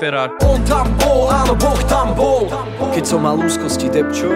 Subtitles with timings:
[0.00, 2.48] repera, On tam bol, áno, Boh tam bol.
[2.96, 4.32] Keď som mal úzkosti depčo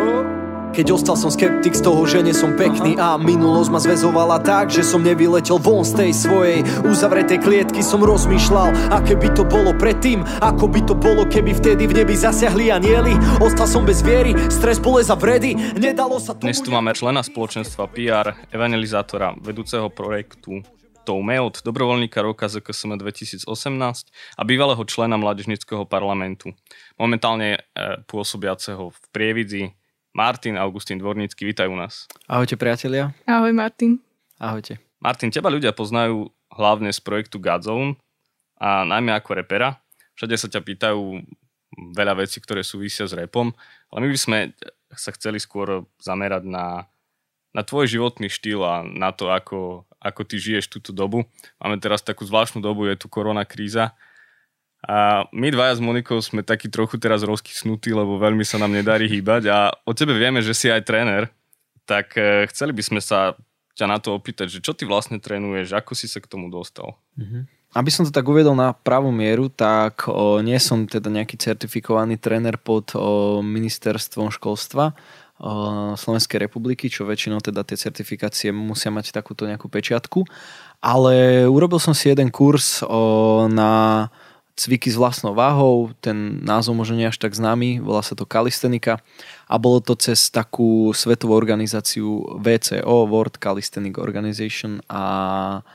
[0.74, 4.74] keď ostal som skeptik z toho, že nie som pekný a minulosť ma zväzovala tak,
[4.74, 9.70] že som nevyletel von z tej svojej uzavretej klietky som rozmýšľal, aké by to bolo
[9.78, 13.14] predtým, ako by to bolo, keby vtedy v nebi zasiahli anieli.
[13.38, 16.50] Ostal som bez viery, stres, bolesť a vredy, nedalo sa tomu...
[16.50, 20.58] dnes tu máme člena spoločenstva PR, evangelizátora, vedúceho projektu
[21.04, 23.44] Toumeot, dobrovoľníka roka ZKSM 2018
[24.40, 26.56] a bývalého člena Mládežnického parlamentu.
[26.96, 29.62] Momentálne e, pôsobiaceho v Prievidzi,
[30.16, 32.08] Martin Augustín Dvornícky, vítaj u nás.
[32.24, 33.12] Ahojte priatelia.
[33.28, 34.00] Ahoj Martin.
[34.40, 34.80] Ahojte.
[35.04, 38.00] Martin, teba ľudia poznajú hlavne z projektu Godzone
[38.56, 39.76] a najmä ako repera.
[40.16, 41.20] Všade sa ťa pýtajú
[41.92, 43.52] veľa vecí, ktoré súvisia s repom,
[43.92, 44.38] ale my by sme
[44.94, 46.86] sa chceli skôr zamerať na,
[47.50, 51.24] na tvoj životný štýl a na to, ako, ako ty žiješ túto dobu.
[51.56, 53.96] Máme teraz takú zvláštnu dobu, je tu korona kríza.
[54.84, 59.08] A my dvaja s Monikou sme takí trochu teraz rozkysnutí, lebo veľmi sa nám nedarí
[59.08, 59.48] hýbať.
[59.48, 61.32] A o tebe vieme, že si aj tréner,
[61.88, 63.32] tak e, chceli by sme sa
[63.74, 67.00] ťa na to opýtať, že čo ty vlastne trénuješ, ako si sa k tomu dostal?
[67.74, 72.20] Aby som to tak uvedol na pravú mieru, tak o, nie som teda nejaký certifikovaný
[72.20, 74.94] tréner pod o, ministerstvom školstva
[75.98, 80.22] Slovenskej republiky, čo väčšinou teda tie certifikácie musia mať takúto nejakú pečiatku.
[80.78, 84.06] Ale urobil som si jeden kurz o, na
[84.54, 89.02] cviky s vlastnou váhou, ten názov možno nie až tak známy, volá sa to kalistenika
[89.50, 94.78] a bolo to cez takú svetovú organizáciu VCO, World Calisthenic Organization.
[94.86, 95.66] A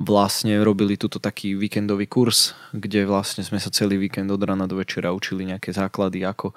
[0.00, 4.80] vlastne robili tuto taký víkendový kurz, kde vlastne sme sa celý víkend od rana do
[4.80, 6.56] večera učili nejaké základy, ako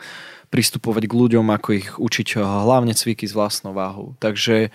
[0.50, 4.16] pristupovať k ľuďom, ako ich učiť hlavne cviky s vlastnou váhou.
[4.22, 4.70] Takže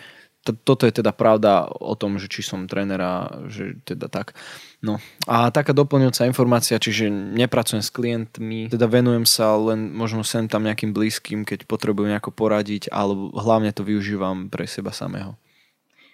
[0.45, 4.33] t- toto je teda pravda o tom, že či som tréner a že teda tak.
[4.81, 4.97] No
[5.29, 10.65] a taká doplňujúca informácia, čiže nepracujem s klientmi, teda venujem sa len možno sem tam
[10.65, 15.37] nejakým blízkym, keď potrebujem nejako poradiť, alebo hlavne to využívam pre seba samého.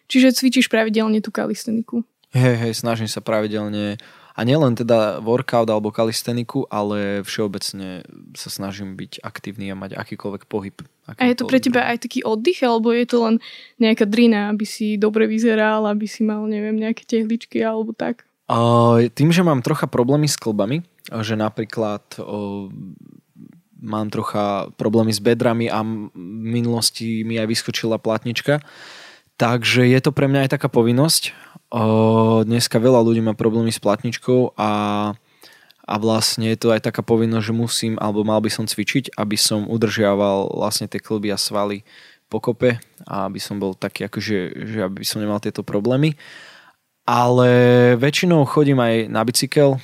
[0.07, 2.07] Čiže cvičíš pravidelne tú kalisteniku.
[2.35, 3.99] Hej, hej, snažím sa pravidelne
[4.37, 8.05] a nielen teda workout alebo kalisteniku, ale všeobecne
[8.37, 10.77] sa snažím byť aktívny a mať akýkoľvek pohyb.
[11.09, 13.37] A je to pre teba aj taký oddych, alebo je to len
[13.81, 18.29] nejaká drina, aby si dobre vyzeral, aby si mal, neviem, nejaké tehličky alebo tak?
[18.47, 22.69] Uh, tým, že mám trocha problémy s klbami, že napríklad uh,
[23.81, 26.13] mám trocha problémy s bedrami a v
[26.45, 28.61] minulosti mi aj vyskočila platnička,
[29.41, 31.46] takže je to pre mňa aj taká povinnosť.
[31.67, 34.71] Uh, dneska veľa ľudí má problémy s platničkou a,
[35.83, 39.35] a vlastne je to aj taká povinnosť, že musím alebo mal by som cvičiť, aby
[39.35, 41.83] som udržiaval vlastne tie klby a svaly
[42.31, 46.15] pokope a aby som bol taký akože, že aby som nemal tieto problémy.
[47.07, 47.51] Ale
[47.99, 49.79] väčšinou chodím aj na bicykel,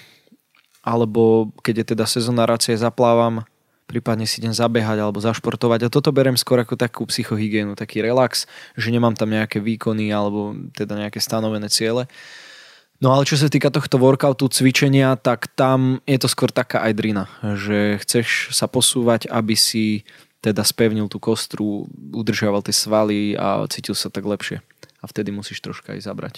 [0.83, 3.47] alebo keď je teda sezónna racie, zaplávam,
[3.93, 5.85] prípadne si idem zabehať alebo zašportovať.
[5.85, 10.57] A toto berem skôr ako takú psychohygienu, taký relax, že nemám tam nejaké výkony alebo
[10.73, 12.09] teda nejaké stanovené ciele.
[13.03, 16.93] No ale čo sa týka tohto workoutu, cvičenia, tak tam je to skôr taká aj
[16.95, 17.25] drina,
[17.59, 20.07] že chceš sa posúvať, aby si
[20.39, 24.63] teda spevnil tú kostru, udržiaval tie svaly a cítil sa tak lepšie.
[25.03, 26.35] A vtedy musíš troška aj zabrať.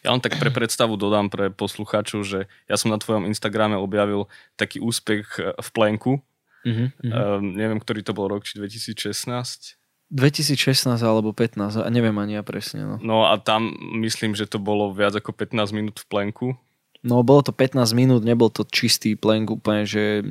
[0.00, 4.24] Ja len tak pre predstavu dodám pre poslucháčov, že ja som na tvojom Instagrame objavil
[4.56, 6.24] taký úspech e, v plenku.
[6.66, 7.38] Uh-huh, uh-huh.
[7.38, 9.78] Um, neviem, ktorý to bol rok, či 2016.
[10.10, 12.82] 2016 alebo 15, a neviem ani ja presne.
[12.86, 12.96] No.
[13.02, 16.46] No a tam myslím, že to bolo viac ako 15 minút v plenku.
[17.06, 20.22] no bolo to 15 minút, nebol to čistý plenk úplne, že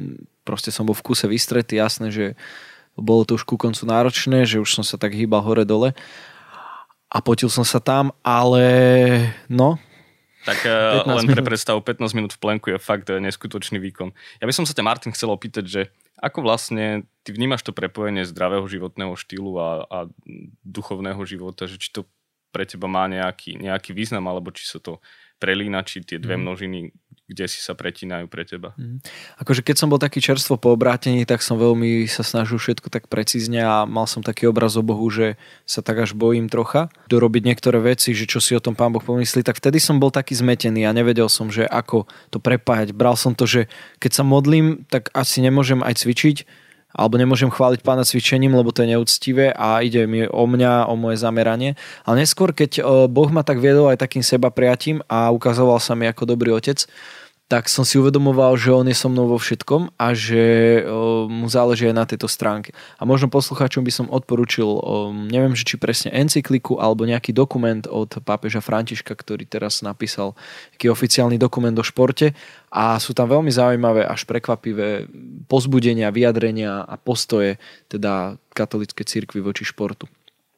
[0.48, 2.26] proste som bol v kuse vystretý, jasné, že
[2.96, 5.92] bolo to už ku koncu náročné, že už som sa tak hýbal hore-dole
[7.12, 8.64] a potil som sa tam, ale
[9.52, 9.80] no,
[10.46, 14.14] Tak 15 len pre predstavu, 15 minút v plenku je fakt eh, neskutočný výkon.
[14.38, 15.82] Ja by som sa ťa, Martin, chcel opýtať, že
[16.20, 20.00] ako vlastne ty vnímaš to prepojenie zdravého životného štýlu a, a
[20.64, 22.08] duchovného života, že či to
[22.56, 25.04] pre teba má nejaký, nejaký význam, alebo či sa to
[25.44, 28.78] prelína, či tie dve množiny, kde si sa pretínajú pre teba.
[29.42, 33.10] Akože keď som bol taký čerstvo po obrátení, tak som veľmi sa snažil všetko tak
[33.10, 37.42] precízne a mal som taký obraz o Bohu, že sa tak až bojím trocha dorobiť
[37.50, 40.38] niektoré veci, že čo si o tom pán Boh pomyslí, tak vtedy som bol taký
[40.38, 42.94] zmetený a nevedel som, že ako to prepájať.
[42.94, 46.65] Bral som to, že keď sa modlím, tak asi nemôžem aj cvičiť,
[46.96, 50.96] alebo nemôžem chváliť pána cvičením, lebo to je neúctivé a ide mi o mňa, o
[50.96, 51.76] moje zameranie.
[52.08, 55.92] Ale neskôr, keď o, Boh ma tak viedol aj takým seba priatím a ukazoval sa
[55.94, 56.88] mi ako dobrý otec,
[57.46, 60.82] tak som si uvedomoval, že on je so mnou vo všetkom a že
[61.30, 62.74] mu záleží aj na tejto stránke.
[62.98, 64.66] A možno poslucháčom by som odporučil,
[65.30, 70.34] neviem, že či presne encykliku alebo nejaký dokument od pápeža Františka, ktorý teraz napísal
[70.74, 72.34] taký oficiálny dokument o športe
[72.74, 75.06] a sú tam veľmi zaujímavé až prekvapivé
[75.46, 77.62] pozbudenia, vyjadrenia a postoje
[77.94, 80.10] teda katolíckej cirkvi voči športu.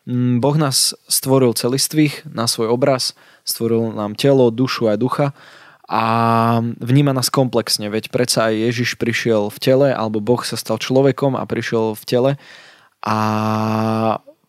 [0.08, 3.12] Mm, boh nás stvoril celistvých na svoj obraz,
[3.44, 5.36] stvoril nám telo, dušu a ducha
[5.88, 6.04] a
[6.84, 11.40] vníma nás komplexne, veď predsa aj Ježiš prišiel v tele, alebo Boh sa stal človekom
[11.40, 12.32] a prišiel v tele
[13.00, 13.18] a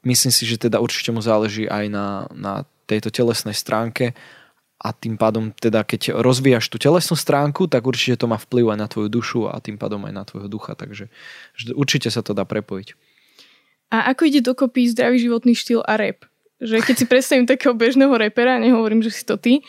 [0.02, 2.54] myslím si, že teda určite mu záleží aj na, na
[2.90, 4.18] tejto telesnej stránke
[4.82, 8.78] a tým pádom teda keď rozvíjaš tú telesnú stránku, tak určite to má vplyv aj
[8.78, 11.06] na tvoju dušu a tým pádom aj na tvojho ducha, takže
[11.74, 12.98] určite sa to dá prepojiť.
[13.94, 16.26] A ako ide dokopy zdravý životný štýl a rap?
[16.58, 19.62] Že keď si predstavím takého bežného repera, nehovorím, že si to ty,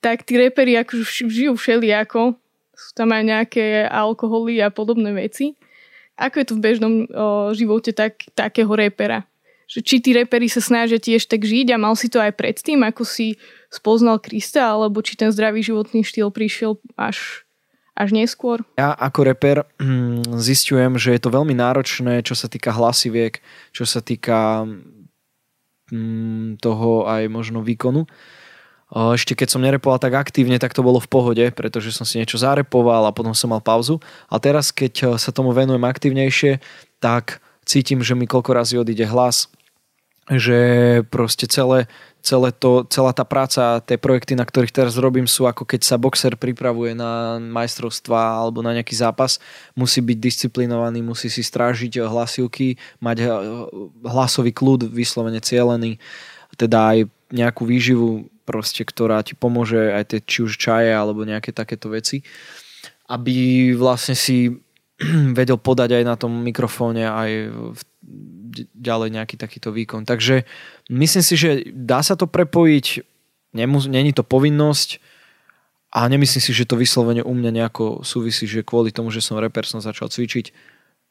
[0.00, 2.36] tak tí reperi ako žijú všelijako,
[2.76, 5.56] sú tam aj nejaké alkoholy a podobné veci.
[6.16, 7.04] Ako je to v bežnom o,
[7.56, 9.24] živote tak, takého repera?
[9.66, 12.84] Že či tí reperi sa snažia tiež tak žiť a mal si to aj predtým,
[12.86, 13.36] ako si
[13.72, 17.44] spoznal Krista, alebo či ten zdravý životný štýl prišiel až,
[17.98, 18.62] až neskôr?
[18.78, 23.42] Ja ako reper hm, zistujem, že je to veľmi náročné, čo sa týka hlasiviek,
[23.74, 24.64] čo sa týka
[25.90, 28.06] hm, toho aj možno výkonu
[28.94, 32.38] ešte keď som nerepoval tak aktívne, tak to bolo v pohode, pretože som si niečo
[32.38, 33.98] zarepoval a potom som mal pauzu.
[34.30, 36.62] A teraz, keď e, sa tomu venujem aktívnejšie,
[37.02, 39.50] tak cítim, že mi koľko razy odíde hlas,
[40.30, 40.58] že
[41.10, 41.90] proste celé,
[42.22, 45.98] celé to, celá tá práca, tie projekty, na ktorých teraz robím, sú ako keď sa
[45.98, 49.42] boxer pripravuje na majstrovstva alebo na nejaký zápas.
[49.74, 53.26] Musí byť disciplinovaný, musí si strážiť hlasivky, mať e,
[54.06, 55.98] hlasový kľud vyslovene cielený,
[56.54, 56.98] teda aj
[57.34, 62.22] nejakú výživu proste, ktorá ti pomôže aj tie či už čaje alebo nejaké takéto veci,
[63.10, 64.54] aby vlastne si
[65.38, 67.80] vedel podať aj na tom mikrofóne aj v,
[68.72, 70.08] ďalej nejaký takýto výkon.
[70.08, 70.46] Takže
[70.88, 73.04] myslím si, že dá sa to prepojiť,
[73.52, 75.02] nemus, není to povinnosť
[75.92, 79.40] a nemyslím si, že to vyslovene u mňa nejako súvisí, že kvôli tomu, že som
[79.40, 80.52] reper, som začal cvičiť.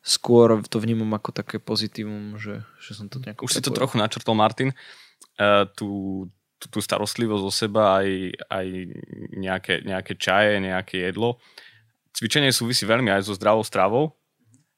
[0.06, 3.50] Skôr to vnímam ako také pozitívum, že, že som to nejako...
[3.50, 3.66] Už prepojil.
[3.66, 4.70] si to trochu načrtol, Martin.
[5.42, 5.90] Uh, tú,
[6.68, 8.68] tú, starostlivosť o seba, aj, aj
[9.36, 11.38] nejaké, nejaké čaje, nejaké jedlo.
[12.16, 14.16] Cvičenie súvisí veľmi aj so zdravou stravou,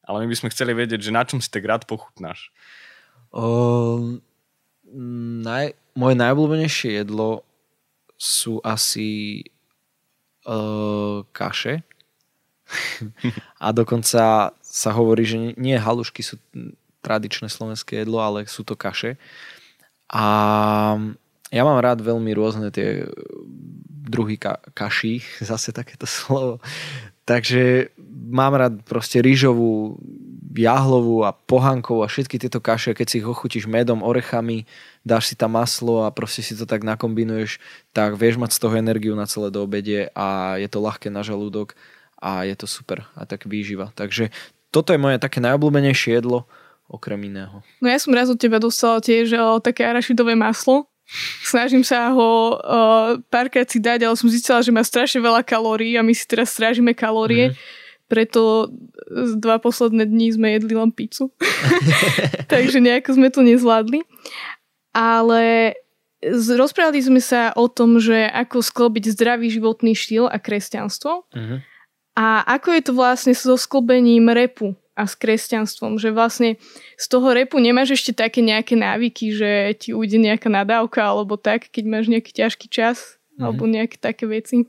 [0.02, 2.50] ale my by sme chceli vedieť, že na čom si tak rád pochutnáš.
[3.30, 4.18] Uh,
[5.44, 7.44] naj, moje najobľúbenejšie jedlo
[8.18, 9.44] sú asi
[10.48, 11.84] uh, kaše.
[13.64, 16.42] a dokonca sa hovorí, že nie halušky sú
[17.00, 19.16] tradičné slovenské jedlo, ale sú to kaše.
[20.12, 20.26] A
[21.52, 23.08] ja mám rád veľmi rôzne tie
[24.08, 26.64] druhy ka- kaší, zase takéto slovo.
[27.28, 27.92] Takže
[28.32, 30.00] mám rád proste rýžovú,
[30.58, 34.66] jahlovú a pohankovú a všetky tieto kaše, keď si ich ochutíš medom, orechami,
[35.06, 37.62] dáš si tam maslo a proste si to tak nakombinuješ,
[37.94, 41.22] tak vieš mať z toho energiu na celé do obede a je to ľahké na
[41.22, 41.78] žalúdok
[42.18, 43.94] a je to super a tak výživa.
[43.94, 44.34] Takže
[44.74, 46.50] toto je moje také najobľúbenejšie jedlo,
[46.90, 47.62] okrem iného.
[47.84, 50.90] No ja som raz od teba dostala tiež o, také arašidové maslo,
[51.44, 55.96] Snažím sa ho uh, párkrát si dať, ale som zistila, že má strašne veľa kalórií
[55.96, 57.52] a my si teraz strážime kalórie.
[57.52, 57.56] Mm.
[58.08, 58.72] Preto
[59.40, 61.32] dva posledné dní sme jedli len pizzu.
[62.52, 64.04] Takže nejako sme to nezvládli.
[64.92, 65.76] Ale
[66.56, 71.28] rozprávali sme sa o tom, že ako sklobiť zdravý životný štýl a kresťanstvo.
[71.32, 71.60] Mm-hmm.
[72.18, 76.58] A ako je to vlastne so sklbením repu a s kresťanstvom, že vlastne
[76.98, 81.70] z toho repu nemáš ešte také nejaké návyky, že ti ujde nejaká nadávka alebo tak,
[81.70, 83.46] keď máš nejaký ťažký čas mm.
[83.46, 84.66] alebo nejaké také veci?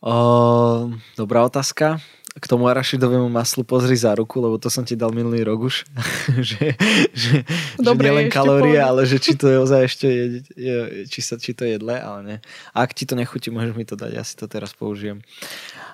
[0.00, 2.00] Uh, dobrá otázka.
[2.30, 5.84] K tomu arašidovému maslu pozri za ruku, lebo to som ti dal minulý rok už.
[6.48, 6.72] že,
[7.12, 7.44] že,
[7.76, 10.24] Dobre, že nielen kalórie, ale že či to je ozaj ešte je,
[10.56, 10.76] je,
[11.10, 12.38] či, sa, či to jedle, ale nie.
[12.72, 15.20] A ak ti to nechutí, môžeš mi to dať, ja si to teraz použijem.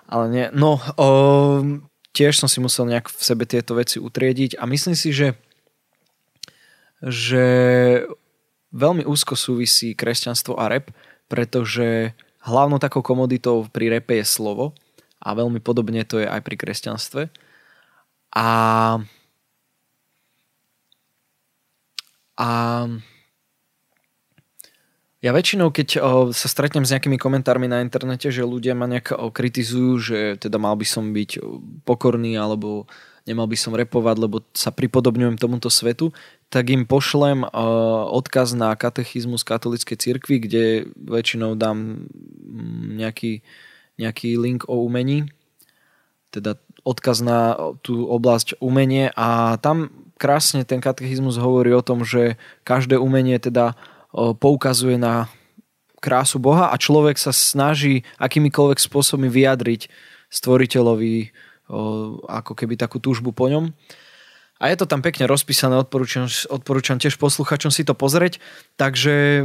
[0.06, 0.47] Ale nie.
[0.54, 5.12] No, um, tiež som si musel nejak v sebe tieto veci utriediť a myslím si,
[5.12, 5.37] že,
[7.04, 7.44] že
[8.73, 10.88] veľmi úzko súvisí kresťanstvo a rep,
[11.28, 14.73] pretože hlavnou takou komoditou pri repe je slovo
[15.20, 17.23] a veľmi podobne to je aj pri kresťanstve.
[18.32, 18.49] A,
[22.40, 22.49] a
[25.26, 25.88] ja väčšinou, keď
[26.30, 30.78] sa stretnem s nejakými komentármi na internete, že ľudia ma nejak kritizujú, že teda mal
[30.78, 31.42] by som byť
[31.83, 32.87] pokorný alebo
[33.26, 36.14] nemal by som repovať, lebo sa pripodobňujem tomuto svetu,
[36.47, 37.42] tak im pošlem
[38.14, 40.64] odkaz na katechizmus katolíckej cirkvi, kde
[40.95, 43.42] väčšinou dám mm, nejaký,
[43.99, 45.26] nejaký link o umení,
[46.30, 46.54] teda
[46.87, 49.11] odkaz na tú oblasť umenie.
[49.18, 49.90] A tam
[50.23, 53.75] krásne ten katechizmus hovorí o tom, že každé umenie teda
[54.16, 55.28] poukazuje na
[56.00, 59.92] krásu Boha a človek sa snaží akýmikoľvek spôsobmi vyjadriť
[60.32, 61.30] stvoriteľovi
[62.25, 63.76] ako keby takú túžbu po ňom.
[64.56, 68.40] A je to tam pekne rozpísané, odporúčam, odporúčam tiež posluchačom si to pozrieť.
[68.80, 69.44] Takže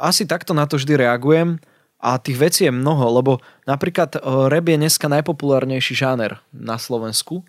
[0.00, 1.60] asi takto na to vždy reagujem.
[1.96, 3.32] A tých vecí je mnoho, lebo
[3.64, 7.40] napríklad rap je dneska najpopulárnejší žáner na Slovensku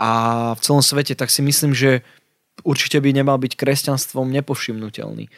[0.00, 2.00] a v celom svete, tak si myslím, že
[2.64, 5.28] určite by nemal byť kresťanstvom nepovšimnutelný.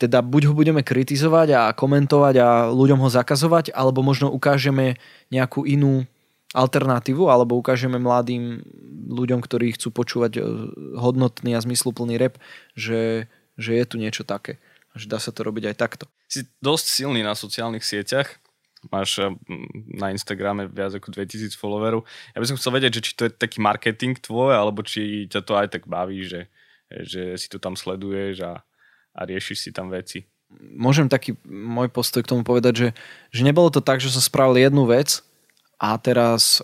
[0.00, 4.96] Teda buď ho budeme kritizovať a komentovať a ľuďom ho zakazovať, alebo možno ukážeme
[5.28, 6.08] nejakú inú
[6.56, 8.64] alternatívu, alebo ukážeme mladým
[9.12, 10.42] ľuďom, ktorí chcú počúvať e,
[10.96, 12.40] hodnotný a zmysluplný rap,
[12.72, 13.28] že,
[13.60, 14.56] že je tu niečo také.
[14.96, 16.04] Že dá sa to robiť aj takto.
[16.26, 18.40] Si dosť silný na sociálnych sieťach.
[18.88, 19.30] Máš e,
[20.00, 22.08] na Instagrame viac ako 2000 followerov.
[22.32, 25.40] Ja by som chcel vedieť, že či to je taký marketing tvoj, alebo či ťa
[25.44, 26.48] to aj tak baví, že,
[26.88, 28.64] že si to tam sleduješ a,
[29.14, 30.26] a riešiš si tam veci.
[30.58, 32.88] Môžem taký môj postoj k tomu povedať, že,
[33.30, 35.22] že nebolo to tak, že som spravil jednu vec
[35.78, 36.58] a teraz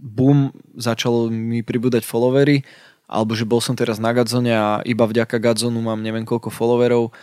[0.00, 2.64] boom, začalo mi pribúdať followery,
[3.06, 7.14] alebo že bol som teraz na Gadzone a iba vďaka Gadzonu mám neviem koľko followerov.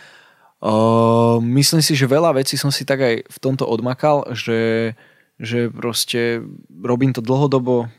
[0.64, 4.94] Uh, myslím si, že veľa vecí som si tak aj v tomto odmakal, že,
[5.36, 6.40] že proste
[6.70, 7.92] robím to dlhodobo.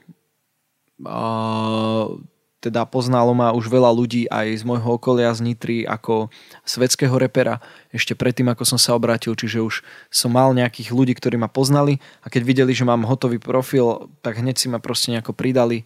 [1.04, 2.18] Uh,
[2.66, 6.34] teda poznalo ma už veľa ľudí aj z môjho okolia z Nitry ako
[6.66, 7.62] svetského repera
[7.94, 12.02] ešte predtým, ako som sa obrátil, čiže už som mal nejakých ľudí, ktorí ma poznali
[12.26, 15.86] a keď videli, že mám hotový profil, tak hneď si ma proste nejako pridali.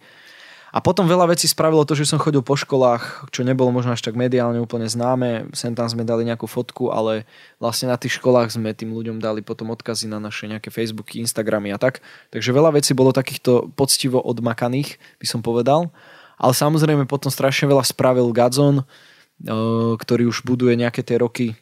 [0.70, 4.06] A potom veľa vecí spravilo to, že som chodil po školách, čo nebolo možno až
[4.06, 5.50] tak mediálne úplne známe.
[5.50, 7.26] Sem tam sme dali nejakú fotku, ale
[7.58, 11.74] vlastne na tých školách sme tým ľuďom dali potom odkazy na naše nejaké Facebooky, Instagramy
[11.74, 11.98] a tak.
[12.30, 15.90] Takže veľa vecí bolo takýchto poctivo odmakaných, by som povedal.
[16.40, 18.88] Ale samozrejme potom strašne veľa spravil Gadzon,
[20.00, 21.52] ktorý už buduje nejaké tie roky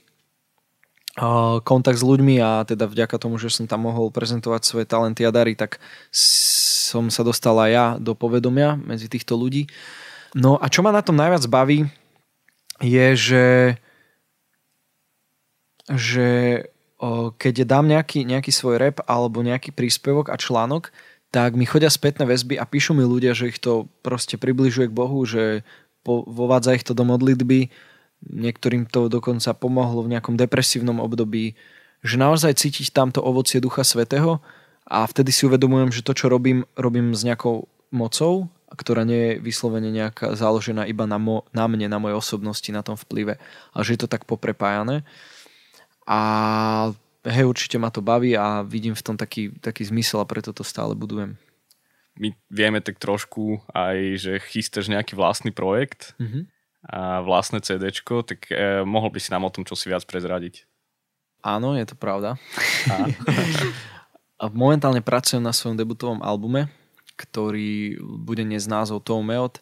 [1.67, 5.35] kontakt s ľuďmi a teda vďaka tomu, že som tam mohol prezentovať svoje talenty a
[5.35, 5.83] dary, tak
[6.15, 9.67] som sa dostal aj ja do povedomia medzi týchto ľudí.
[10.39, 11.91] No a čo ma na tom najviac baví,
[12.79, 13.47] je, že,
[15.91, 16.29] že
[17.35, 20.95] keď dám nejaký, nejaký svoj rap alebo nejaký príspevok a článok,
[21.29, 24.97] tak mi chodia spätné väzby a píšu mi ľudia, že ich to proste približuje k
[24.97, 25.63] Bohu, že
[26.09, 27.69] vovádza ich to do modlitby,
[28.25, 31.53] niektorým to dokonca pomohlo v nejakom depresívnom období,
[32.01, 34.41] že naozaj cítiť tamto ovocie Ducha Svetého
[34.89, 39.41] a vtedy si uvedomujem, že to, čo robím, robím s nejakou mocou, ktorá nie je
[39.41, 43.41] vyslovene nejaká založená iba na, mo, na mne, na mojej osobnosti, na tom vplyve,
[43.73, 45.05] ale že je to tak poprepájané.
[46.09, 46.21] A
[47.29, 50.65] hej, určite ma to baví a vidím v tom taký, taký zmysel a preto to
[50.65, 51.37] stále budujem.
[52.19, 56.43] My vieme tak trošku aj, že chystáš nejaký vlastný projekt mm-hmm.
[56.91, 60.67] a vlastné CD, tak eh, mohol by si nám o tom čo si viac prezradiť.
[61.47, 62.35] Áno, je to pravda.
[62.91, 63.07] A?
[64.39, 66.71] a momentálne pracujem na svojom debutovom albume,
[67.19, 69.59] ktorý bude dnes názov Tom Meot.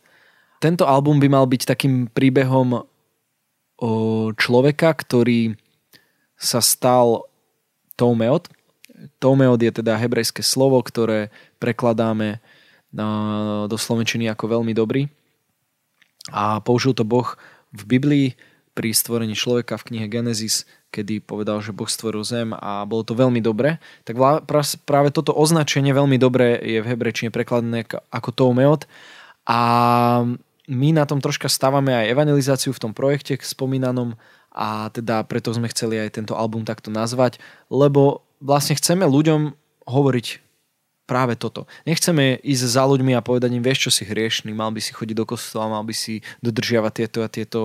[0.60, 2.84] Tento album by mal byť takým príbehom
[3.76, 3.92] o
[4.36, 5.56] človeka, ktorý
[6.36, 7.24] sa stal
[7.96, 8.46] Toumeot.
[9.18, 12.38] Toumeot je teda hebrejské slovo, ktoré prekladáme
[13.66, 15.08] do slovenčiny ako veľmi dobrý.
[16.32, 17.36] A použil to Boh
[17.76, 18.28] v Biblii
[18.76, 23.16] pri stvorení človeka v knihe Genesis, kedy povedal, že Boh stvoril zem a bolo to
[23.16, 23.80] veľmi dobre.
[24.04, 24.16] Tak
[24.84, 28.84] práve toto označenie veľmi dobre je v hebrečine prekladané ako Toumeot.
[29.48, 29.60] A
[30.66, 34.18] my na tom troška stávame aj evangelizáciu v tom projekte spomínanom
[34.56, 37.36] a teda preto sme chceli aj tento album takto nazvať,
[37.68, 39.52] lebo vlastne chceme ľuďom
[39.84, 40.26] hovoriť
[41.06, 41.70] práve toto.
[41.86, 45.14] Nechceme ísť za ľuďmi a povedať im, vieš čo si hriešný, mal by si chodiť
[45.14, 47.60] do kostola, mal by si dodržiavať tieto a tieto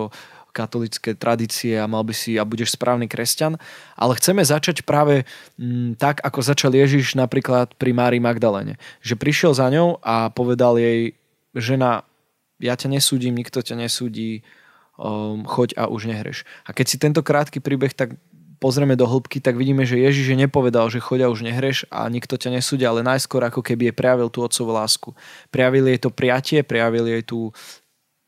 [0.52, 3.56] katolické tradície a mal by si a budeš správny kresťan,
[3.96, 5.24] ale chceme začať práve
[5.56, 8.76] m, mm, tak, ako začal Ježiš napríklad pri Mári Magdalene.
[9.00, 11.16] Že prišiel za ňou a povedal jej,
[11.56, 12.04] žena,
[12.60, 14.44] ja ťa nesúdim, nikto ťa nesúdi,
[15.02, 16.46] um, choď a už nehreš.
[16.64, 18.22] A keď si tento krátky príbeh tak
[18.62, 22.38] pozrieme do hĺbky, tak vidíme, že Ježiš nepovedal, že choď a už nehreš a nikto
[22.38, 25.10] ťa nesúdia, ale najskôr ako keby je prejavil tú otcovú lásku.
[25.50, 27.50] Prejavil jej to priatie, prejavil jej tú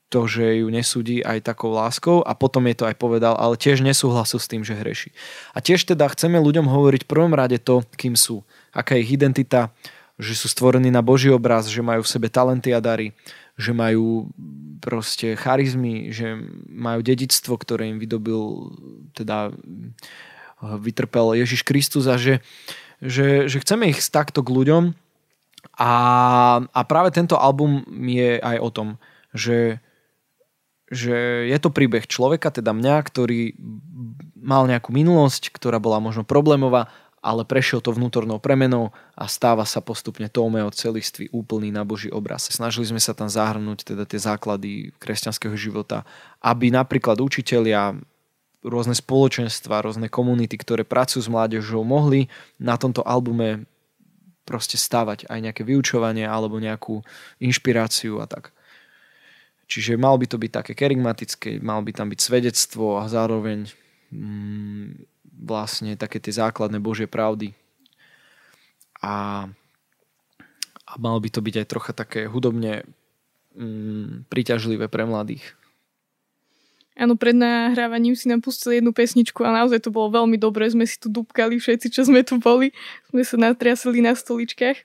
[0.09, 3.81] to, že ju nesúdi aj takou láskou a potom je to aj povedal, ale tiež
[3.81, 5.09] nesúhlasil s tým, že hreší.
[5.53, 9.13] A tiež teda chceme ľuďom hovoriť v prvom rade to, kým sú, aká je ich
[9.17, 9.73] identita,
[10.21, 13.17] že sú stvorení na Boží obraz, že majú v sebe talenty a dary,
[13.53, 14.33] že majú
[14.81, 16.35] proste charizmy, že
[16.67, 18.73] majú dedictvo, ktoré im vydobil,
[19.13, 19.53] teda
[20.59, 22.41] vytrpel Ježiš Kristus a že,
[23.03, 24.83] že, že chceme ich takto k ľuďom.
[25.79, 25.93] A,
[26.67, 28.87] a práve tento album je aj o tom,
[29.31, 29.79] že,
[30.91, 33.55] že je to príbeh človeka, teda mňa, ktorý
[34.43, 36.91] mal nejakú minulosť, ktorá bola možno problémová,
[37.23, 42.51] ale prešiel to vnútornou premenou a stáva sa postupne Tómeo celistvý úplný na Boží obraz.
[42.51, 46.03] Snažili sme sa tam zahrnúť teda tie základy kresťanského života,
[46.43, 47.95] aby napríklad učitelia,
[48.63, 53.67] rôzne spoločenstva, rôzne komunity, ktoré pracujú s mládežou, mohli na tomto albume
[54.43, 56.99] proste stavať aj nejaké vyučovanie alebo nejakú
[57.39, 58.51] inšpiráciu a tak.
[59.71, 63.71] Čiže mal by to byť také kerigmatické, mal by tam byť svedectvo a zároveň
[64.11, 67.55] mm, vlastne také tie základné Božie pravdy.
[69.03, 69.47] A,
[70.87, 72.87] a malo by to byť aj trocha také hudobne
[73.55, 75.43] mm, príťažlivé pre mladých.
[76.93, 80.69] Áno, pred nahrávaním si nám pustili jednu pesničku a naozaj to bolo veľmi dobré.
[80.69, 82.69] Sme si tu dúbkali všetci, čo sme tu boli.
[83.09, 84.77] Sme sa natriasili na stoličkách.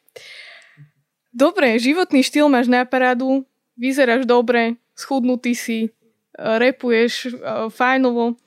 [1.29, 3.45] Dobre, životný štýl máš na parádu,
[3.77, 5.93] vyzeráš dobre, schudnutý si,
[6.35, 8.41] repuješ uh, fajnovo.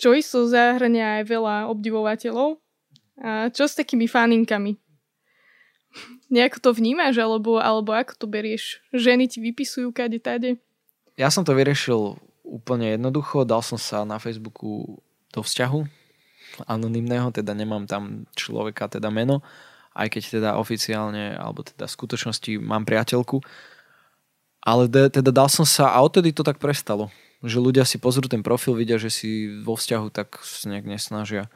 [0.00, 2.56] Čo isto zahrania aj veľa obdivovateľov.
[3.20, 4.80] A čo s takými faninkami?
[6.32, 8.80] Nejako to vnímaš, alebo, alebo ako to berieš?
[8.96, 10.56] Ženy ti vypisujú kade tade?
[11.20, 12.16] Ja som to vyriešil
[12.48, 13.44] úplne jednoducho.
[13.44, 15.04] Dal som sa na Facebooku
[15.36, 15.84] do vzťahu
[16.64, 19.44] anonymného, teda nemám tam človeka, teda meno,
[19.92, 23.44] aj keď teda oficiálne, alebo teda v skutočnosti mám priateľku.
[24.64, 28.28] Ale de, teda dal som sa a odtedy to tak prestalo že ľudia si pozrú
[28.28, 31.48] ten profil, vidia, že si vo vzťahu tak sa nejak nesnažia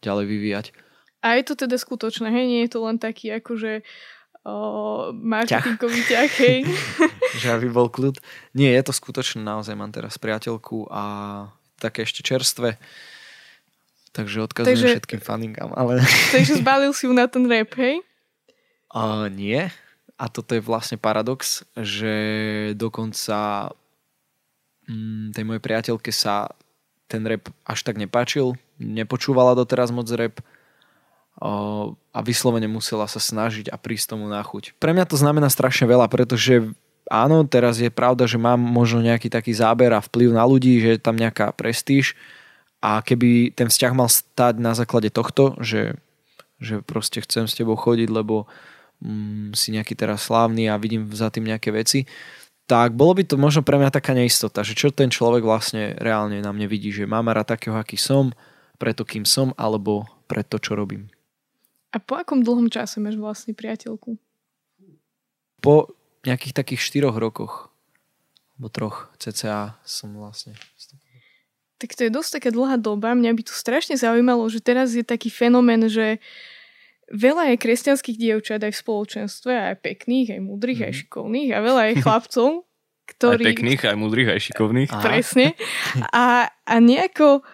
[0.00, 0.66] ďalej vyvíjať.
[1.20, 2.44] A je to teda skutočné, hej?
[2.46, 3.82] Nie je to len taký akože
[4.46, 4.54] o,
[5.12, 6.58] marketingový ťah, hej?
[7.42, 8.20] že aby bol kľud.
[8.54, 11.02] Nie, je to skutočné, naozaj mám teraz priateľku a
[11.76, 12.80] také ešte čerstvé.
[14.16, 15.70] Takže odkazujem takže, všetkým faningám.
[15.76, 16.00] Ale...
[16.34, 18.00] takže zbalil si ju na ten rap, hej?
[18.88, 19.68] Uh, nie.
[20.16, 22.14] A toto je vlastne paradox, že
[22.72, 23.68] dokonca
[25.34, 26.54] tej mojej priateľke sa
[27.06, 30.38] ten rap až tak nepáčil, nepočúvala doteraz moc rap.
[31.36, 34.80] A vyslovene musela sa snažiť a prísť tomu na chuť.
[34.80, 36.72] Pre mňa to znamená strašne veľa, pretože
[37.12, 40.96] áno, teraz je pravda, že mám možno nejaký taký záber a vplyv na ľudí, že
[40.96, 42.16] je tam nejaká prestíž.
[42.80, 46.00] A keby ten vzťah mal stať na základe tohto, že,
[46.56, 48.48] že proste chcem s tebou chodiť, lebo
[49.04, 52.08] mm, si nejaký teraz slávny a vidím za tým nejaké veci,
[52.66, 56.42] tak bolo by to možno pre mňa taká neistota, že čo ten človek vlastne reálne
[56.42, 58.34] na mne vidí, že mám rád takého, aký som,
[58.76, 61.06] preto kým som, alebo pre to, čo robím.
[61.94, 64.18] A po akom dlhom čase máš vlastne priateľku?
[65.62, 65.94] Po
[66.26, 67.70] nejakých takých štyroch rokoch,
[68.58, 70.58] alebo troch cca som vlastne.
[71.78, 73.14] Tak to je dosť taká dlhá doba.
[73.14, 76.18] Mňa by to strašne zaujímalo, že teraz je taký fenomén, že
[77.12, 80.86] veľa je kresťanských dievčat aj v spoločenstve, aj pekných, aj múdrych, mm.
[80.86, 80.98] aj mhm.
[81.02, 82.48] šikovných a veľa je chlapcov,
[83.14, 83.42] ktorí...
[83.46, 84.90] Aj pekných, aj múdrych, aj šikovných.
[84.90, 85.02] Aha.
[85.02, 85.46] Presne.
[86.10, 87.46] A, a nejako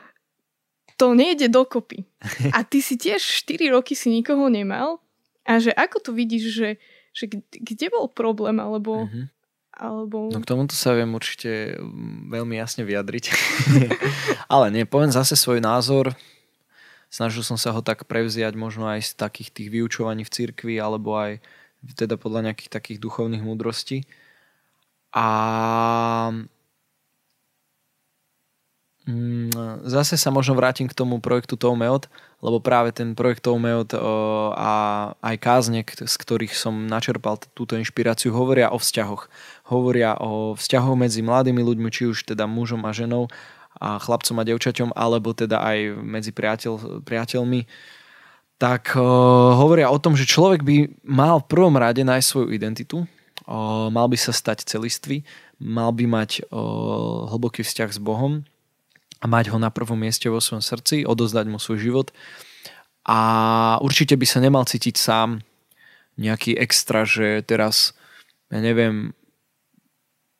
[0.97, 2.07] to nejde dokopy.
[2.55, 5.03] A ty si tiež 4 roky si nikoho nemal
[5.43, 6.71] a že ako to vidíš, že,
[7.11, 9.11] že kde bol problém, alebo...
[9.11, 9.27] Mm-hmm.
[9.73, 10.29] Alebo...
[10.31, 13.25] No k tomuto sa viem určite mm, veľmi jasne vyjadriť.
[14.53, 16.13] Ale nie, poviem zase svoj názor
[17.13, 21.21] snažil som sa ho tak prevziať možno aj z takých tých vyučovaní v cirkvi alebo
[21.21, 21.45] aj
[21.93, 24.09] teda podľa nejakých takých duchovných múdrostí.
[25.13, 25.27] A
[29.05, 29.53] mm,
[29.85, 32.09] zase sa možno vrátim k tomu projektu Toumeot,
[32.41, 33.93] lebo práve ten projekt Toumeot
[34.57, 34.73] a
[35.21, 39.29] aj kázne, z ktorých som načerpal túto inšpiráciu, hovoria o vzťahoch.
[39.69, 43.29] Hovoria o vzťahoch medzi mladými ľuďmi, či už teda mužom a ženou
[43.83, 47.67] a chlapcom a devčaťom, alebo teda aj medzi priateľ, priateľmi,
[48.63, 49.03] tak uh,
[49.59, 54.07] hovoria o tom, že človek by mal v prvom rade nájsť svoju identitu, uh, mal
[54.07, 55.27] by sa stať celistvý,
[55.59, 58.47] mal by mať uh, hlboký vzťah s Bohom
[59.19, 62.15] a mať ho na prvom mieste vo svojom srdci, odozdať mu svoj život
[63.03, 63.19] a
[63.83, 65.43] určite by sa nemal cítiť sám
[66.15, 67.99] nejaký extra, že teraz
[68.53, 69.17] ja neviem,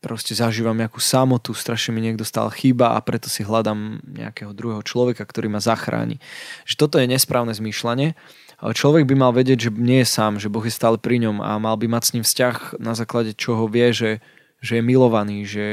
[0.03, 4.83] proste zažívam nejakú samotu, strašne mi niekto stále chýba a preto si hľadám nejakého druhého
[4.83, 6.19] človeka, ktorý ma zachráni.
[6.67, 8.19] Že toto je nesprávne zmýšľanie.
[8.63, 11.63] Človek by mal vedieť, že nie je sám, že Boh je stále pri ňom a
[11.63, 14.19] mal by mať s ním vzťah, na základe čoho vie, že,
[14.59, 15.69] že je milovaný, že,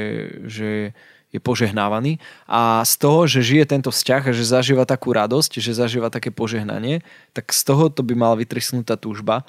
[0.46, 0.70] že
[1.30, 2.18] je požehnávaný.
[2.50, 6.34] A z toho, že žije tento vzťah a že zažíva takú radosť, že zažíva také
[6.34, 9.46] požehnanie, tak z toho to by mala vytrisnúť tá túžba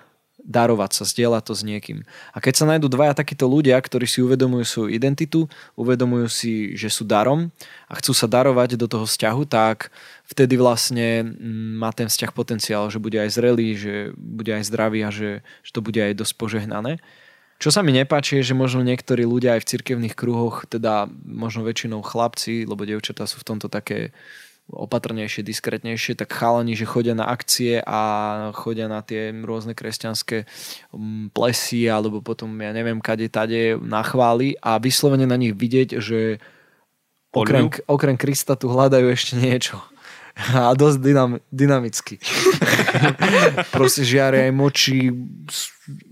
[0.51, 2.03] darovať sa, zdieľať to s niekým.
[2.35, 5.47] A keď sa nájdú dvaja takíto ľudia, ktorí si uvedomujú svoju identitu,
[5.79, 7.55] uvedomujú si, že sú darom
[7.87, 9.95] a chcú sa darovať do toho vzťahu, tak
[10.27, 15.07] vtedy vlastne mm, má ten vzťah potenciál, že bude aj zrelý, že bude aj zdravý
[15.07, 16.99] a že, že to bude aj dosť požehnané.
[17.61, 21.63] Čo sa mi nepáči je, že možno niektorí ľudia aj v cirkevných kruhoch, teda možno
[21.63, 24.17] väčšinou chlapci, lebo devčatá sú v tomto také
[24.71, 28.01] opatrnejšie, diskretnejšie, tak chalani, že chodia na akcie a
[28.55, 30.47] chodia na tie rôzne kresťanské
[30.95, 35.99] mm, plesy alebo potom, ja neviem, kade tade na chváli a vyslovene na nich vidieť,
[35.99, 36.39] že
[37.35, 39.83] okrem, okrem Krista tu hľadajú ešte niečo.
[40.41, 42.17] A dosť dynam, dynamicky.
[43.77, 45.13] Proste žiari aj moči,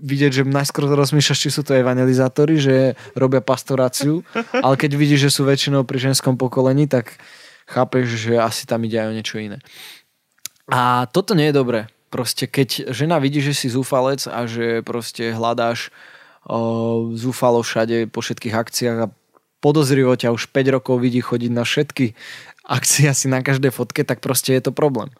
[0.03, 4.21] vidieť, že najskôr rozmýšľaš, či sú to evangelizátori, že robia pastoráciu,
[4.53, 7.17] ale keď vidíš, že sú väčšinou pri ženskom pokolení, tak
[7.69, 9.61] chápeš, že asi tam ide aj o niečo iné.
[10.69, 11.79] A toto nie je dobré.
[12.09, 15.93] Proste keď žena vidí, že si zúfalec a že proste hľadáš
[16.45, 19.11] o, zúfalo všade po všetkých akciách a
[19.61, 22.17] podozrivo ťa už 5 rokov vidí chodiť na všetky
[22.81, 25.13] akcie asi na každej fotke, tak proste je to problém.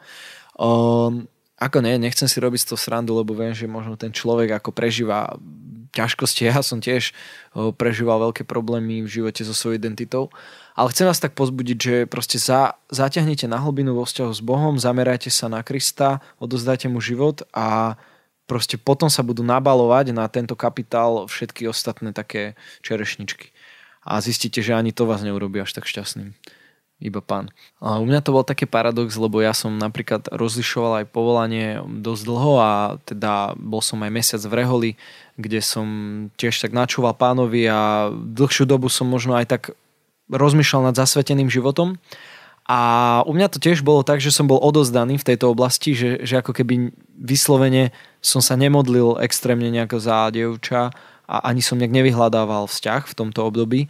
[0.57, 1.13] O,
[1.59, 4.71] ako nie, nechcem si robiť z toho srandu, lebo viem, že možno ten človek ako
[4.71, 5.35] prežíva
[5.91, 6.47] ťažkosti.
[6.47, 7.11] Ja som tiež
[7.75, 10.29] prežíval veľké problémy v živote so svojou identitou.
[10.79, 14.79] Ale chcem vás tak pozbudiť, že proste za, zaťahnite na hlbinu vo vzťahu s Bohom,
[14.79, 17.99] zamerajte sa na Krista, odozdajte mu život a
[18.47, 23.51] proste potom sa budú nabalovať na tento kapitál všetky ostatné také čerešničky.
[24.07, 26.31] A zistíte, že ani to vás neurobí až tak šťastným.
[27.03, 27.51] Iba pán.
[27.83, 32.23] A u mňa to bol taký paradox, lebo ja som napríklad rozlišoval aj povolanie dosť
[32.23, 32.71] dlho a
[33.03, 34.91] teda bol som aj mesiac v Reholi,
[35.35, 35.87] kde som
[36.39, 39.63] tiež tak načúval pánovi a dlhšiu dobu som možno aj tak
[40.29, 41.97] rozmýšľal nad zasveteným životom.
[42.69, 42.79] A
[43.25, 46.37] u mňa to tiež bolo tak, že som bol odozdaný v tejto oblasti, že, že
[46.37, 47.89] ako keby vyslovene
[48.21, 50.93] som sa nemodlil extrémne nejako za dievča
[51.25, 53.89] a ani som nejak nevyhľadával vzťah v tomto období.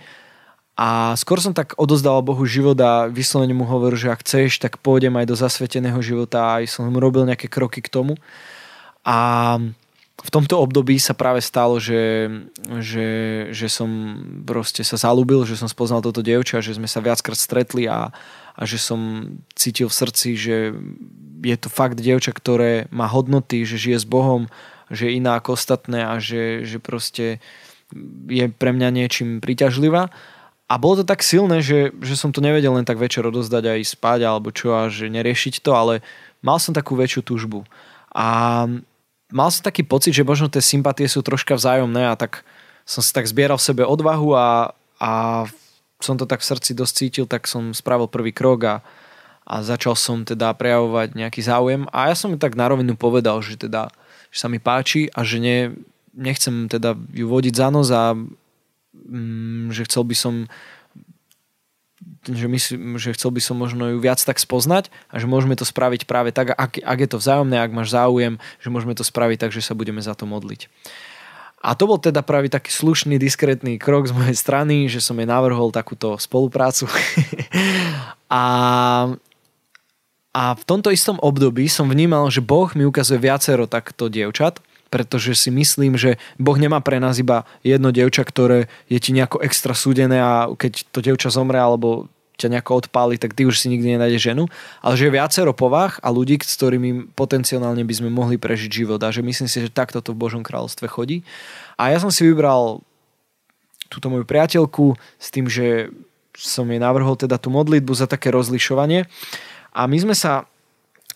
[0.80, 4.80] A skôr som tak odozdával Bohu život a vyslovene mu hovoril, že ak chceš, tak
[4.80, 8.16] pôjdem aj do zasveteného života a som mu robil nejaké kroky k tomu.
[9.04, 9.60] A
[10.20, 12.28] v tomto období sa práve stalo, že,
[12.84, 13.08] že,
[13.56, 13.90] že som
[14.44, 18.12] proste sa zalúbil, že som spoznal toto dievča, že sme sa viackrát stretli a,
[18.56, 20.56] a že som cítil v srdci, že
[21.40, 24.52] je to fakt dievča, ktoré má hodnoty, že žije s Bohom,
[24.92, 27.40] že je iná ako ostatné a že, že proste
[28.28, 30.12] je pre mňa niečím príťažlivá.
[30.70, 33.90] A bolo to tak silné, že, že som to nevedel len tak večer odozdať aj
[33.90, 35.94] spať alebo čo a že neriešiť to, ale
[36.46, 37.66] mal som takú väčšiu túžbu.
[38.14, 38.66] A
[39.30, 42.42] mal som taký pocit, že možno tie sympatie sú troška vzájomné a tak
[42.86, 45.12] som si tak zbieral v sebe odvahu a, a
[46.02, 48.76] som to tak v srdci dosť cítil, tak som spravil prvý krok a,
[49.46, 51.86] a začal som teda prejavovať nejaký záujem.
[51.94, 53.94] A ja som mi tak na rovinu povedal, že teda
[54.30, 55.74] že sa mi páči a že ne,
[56.14, 60.34] nechcem teda ju vodiť za nos a mm, že chcel by som
[62.24, 65.68] že, myslím, že chcel by som možno ju viac tak spoznať a že môžeme to
[65.68, 69.38] spraviť práve tak, ak, ak je to vzájomné, ak máš záujem, že môžeme to spraviť
[69.48, 70.72] tak, že sa budeme za to modliť.
[71.60, 75.28] A to bol teda práve taký slušný, diskrétny krok z mojej strany, že som jej
[75.28, 76.88] navrhol takúto spoluprácu.
[78.32, 78.44] a,
[80.32, 85.38] a v tomto istom období som vnímal, že Boh mi ukazuje viacero takto dievčat, pretože
[85.38, 89.78] si myslím, že Boh nemá pre nás iba jedno dievča, ktoré je ti nejako extra
[89.78, 94.00] súdené a keď to dievča zomre alebo ťa nejako odpáli, tak ty už si nikdy
[94.00, 94.48] nenájdeš ženu,
[94.80, 99.04] ale že je viacero povah a ľudí, s ktorými potenciálne by sme mohli prežiť život.
[99.04, 101.28] A že myslím si, že takto to v Božom kráľovstve chodí.
[101.76, 102.80] A ja som si vybral
[103.92, 105.92] túto moju priateľku s tým, že
[106.40, 109.06] som jej navrhol teda tú modlitbu za také rozlišovanie.
[109.76, 110.49] A my sme sa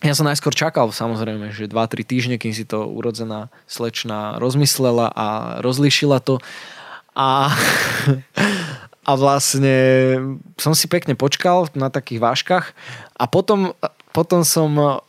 [0.04, 5.26] ja som najskôr čakal samozrejme, že 2-3 týždne, kým si to urodzená slečna rozmyslela a
[5.64, 6.44] rozlíšila to.
[7.16, 7.48] A,
[9.08, 9.76] a vlastne
[10.60, 12.76] som si pekne počkal na takých váškach
[13.16, 13.72] a potom,
[14.12, 15.00] potom som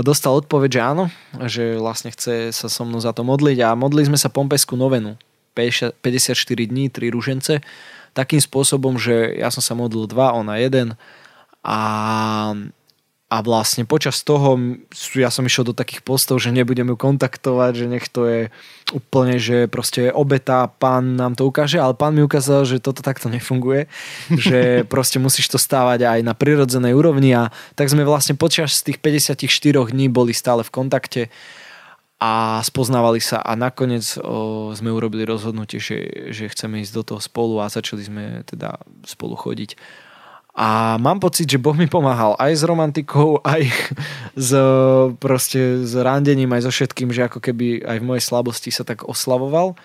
[0.00, 1.04] dostal odpoveď, že áno,
[1.44, 5.20] že vlastne chce sa so mnou za to modliť a modlili sme sa Pompesku novenu.
[5.52, 6.32] 54
[6.70, 7.60] dní, 3 ružence.
[8.16, 10.96] Takým spôsobom, že ja som sa modlil dva, ona jeden
[11.66, 11.78] a
[13.28, 14.56] a vlastne počas toho
[15.12, 18.40] ja som išiel do takých postov, že nebudem ju kontaktovať, že nech to je
[18.96, 23.28] úplne, že proste obeta, pán nám to ukáže, ale pán mi ukázal, že toto takto
[23.28, 23.84] nefunguje,
[24.48, 28.96] že proste musíš to stávať aj na prirodzenej úrovni a tak sme vlastne počas tých
[28.96, 29.44] 54
[29.92, 31.22] dní boli stále v kontakte
[32.18, 37.20] a spoznávali sa a nakoniec o, sme urobili rozhodnutie, že, že chceme ísť do toho
[37.22, 38.74] spolu a začali sme teda
[39.06, 39.78] spolu chodiť.
[40.58, 43.70] A mám pocit, že Boh mi pomáhal aj s romantikou, aj
[44.34, 44.50] s,
[45.22, 49.06] proste, s randením, aj so všetkým, že ako keby aj v mojej slabosti sa tak
[49.06, 49.78] oslavoval.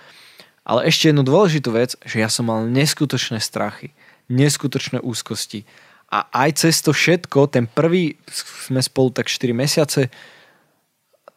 [0.66, 3.94] Ale ešte jednu dôležitú vec, že ja som mal neskutočné strachy,
[4.34, 5.62] neskutočné úzkosti.
[6.10, 8.18] A aj cez to všetko, ten prvý,
[8.66, 10.10] sme spolu tak 4 mesiace,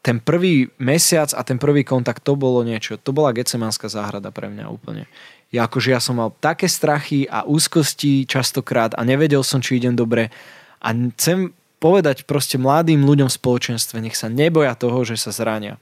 [0.00, 2.96] ten prvý mesiac a ten prvý kontakt, to bolo niečo.
[3.02, 5.10] To bola Gecemanská záhrada pre mňa úplne
[5.54, 9.94] ja akože ja som mal také strachy a úzkosti častokrát a nevedel som, či idem
[9.94, 10.34] dobre
[10.82, 15.76] a chcem povedať proste mladým ľuďom v spoločenstve, nech sa neboja toho, že sa zrania.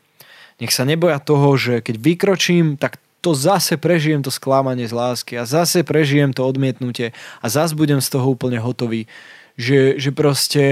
[0.59, 5.40] Nech sa neboja toho, že keď vykročím, tak to zase prežijem to sklamanie z lásky
[5.40, 9.09] a zase prežijem to odmietnutie a zase budem z toho úplne hotový.
[9.57, 10.64] Že, že proste,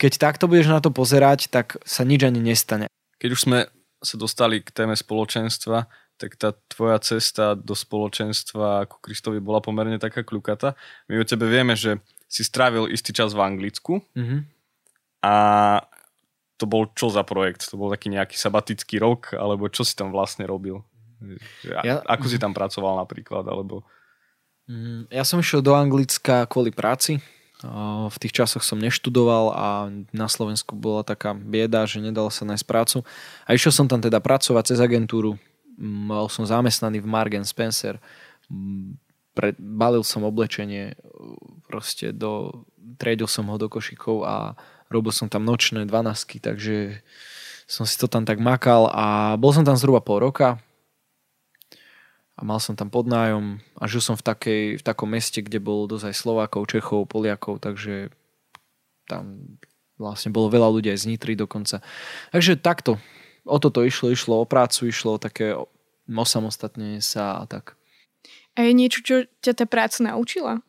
[0.00, 2.88] keď takto budeš na to pozerať, tak sa nič ani nestane.
[3.20, 3.58] Keď už sme
[4.02, 5.86] sa dostali k téme spoločenstva,
[6.22, 10.78] tak tá tvoja cesta do spoločenstva ako Kristovi bola pomerne taká kľukata.
[11.10, 11.98] My o tebe vieme, že
[12.30, 14.40] si strávil istý čas v Anglicku mm-hmm.
[15.26, 15.34] a
[16.62, 17.66] to bol čo za projekt?
[17.68, 20.86] To bol taký nejaký sabatický rok, alebo čo si tam vlastne robil?
[21.66, 23.82] Ja, ako si tam pracoval napríklad, alebo...
[24.70, 27.18] Mm, ja som išiel do Anglicka kvôli práci.
[28.10, 29.66] V tých časoch som neštudoval a
[30.10, 33.06] na Slovensku bola taká bieda, že nedalo sa nájsť prácu.
[33.46, 35.38] A išiel som tam teda pracovať cez agentúru
[35.78, 37.98] mal som zamestnaný v Margen Spencer,
[39.32, 40.96] pre, balil som oblečenie,
[41.68, 42.64] proste do,
[43.00, 44.52] triedil som ho do košikov a
[44.92, 47.00] robil som tam nočné dvanásky, takže
[47.64, 50.60] som si to tam tak makal a bol som tam zhruba pol roka
[52.36, 55.88] a mal som tam podnájom a žil som v, takej, v takom meste, kde bolo
[55.88, 58.12] dosť aj Slovákov, Čechov, Poliakov, takže
[59.08, 59.56] tam
[59.96, 61.80] vlastne bolo veľa ľudí aj z Nitry dokonca.
[62.34, 63.00] Takže takto
[63.44, 65.54] o toto išlo, išlo o prácu, išlo o také
[66.06, 67.78] osamostatnenie sa a tak.
[68.58, 70.60] A je niečo, čo ťa tá práca naučila?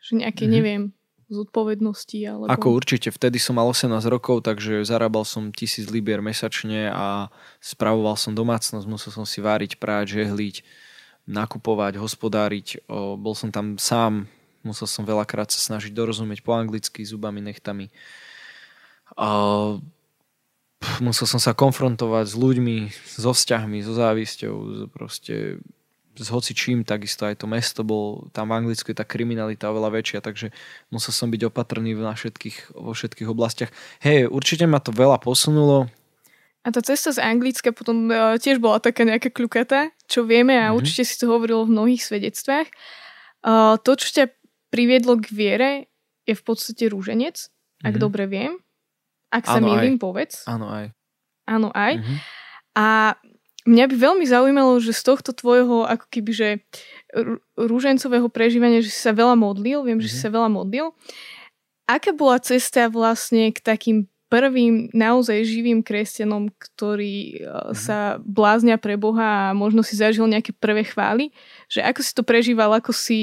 [0.00, 0.56] Že nejaké, mm-hmm.
[0.56, 0.82] neviem,
[1.28, 2.18] zodpovednosti?
[2.24, 2.48] Alebo...
[2.48, 7.28] Ako určite, vtedy som mal 18 rokov, takže zarábal som tisíc libier mesačne a
[7.60, 10.64] spravoval som domácnosť, musel som si váriť, práť, žehliť,
[11.28, 12.88] nakupovať, hospodáriť.
[12.88, 14.26] O, bol som tam sám,
[14.64, 17.92] musel som veľakrát sa snažiť dorozumieť po anglicky, zubami, nechtami.
[19.14, 19.78] O,
[21.04, 22.76] musel som sa konfrontovať s ľuďmi,
[23.20, 25.60] so vzťahmi, so závisťou, proste
[26.20, 30.18] s hocičím, takisto aj to mesto bol, tam v Anglicku je tá kriminalita oveľa väčšia,
[30.20, 30.52] takže
[30.92, 33.70] musel som byť opatrný na všetkých, vo všetkých oblastiach.
[34.04, 35.88] Hej, určite ma to veľa posunulo.
[36.60, 40.68] A tá cesta z Anglicka potom uh, tiež bola taká nejaká kľukata, čo vieme a
[40.68, 40.76] mm-hmm.
[40.76, 42.68] určite si to hovorilo v mnohých svedectvách.
[43.40, 44.24] Uh, to, čo ťa
[44.68, 45.70] priviedlo k viere,
[46.28, 47.86] je v podstate rúženec, mm-hmm.
[47.88, 48.00] ak mhm.
[48.00, 48.52] dobre viem.
[49.30, 50.42] Ak sa milím, povedz.
[50.44, 50.90] Áno aj.
[51.46, 52.02] Áno aj.
[52.02, 52.18] Mm-hmm.
[52.74, 53.14] A
[53.66, 56.48] mňa by veľmi zaujímalo, že z tohto tvojho ako keby, že
[57.54, 60.04] rúžencového prežívania, že si sa veľa modlil, viem, mm-hmm.
[60.04, 60.24] že si mhm.
[60.26, 60.86] sa veľa modlil.
[61.86, 67.74] Aká bola cesta vlastne k takým prvým naozaj živým kresťanom, ktorí mm-hmm.
[67.74, 71.34] sa bláznia pre Boha a možno si zažil nejaké prvé chvály?
[71.66, 73.18] Že ako si to prežíval, ako si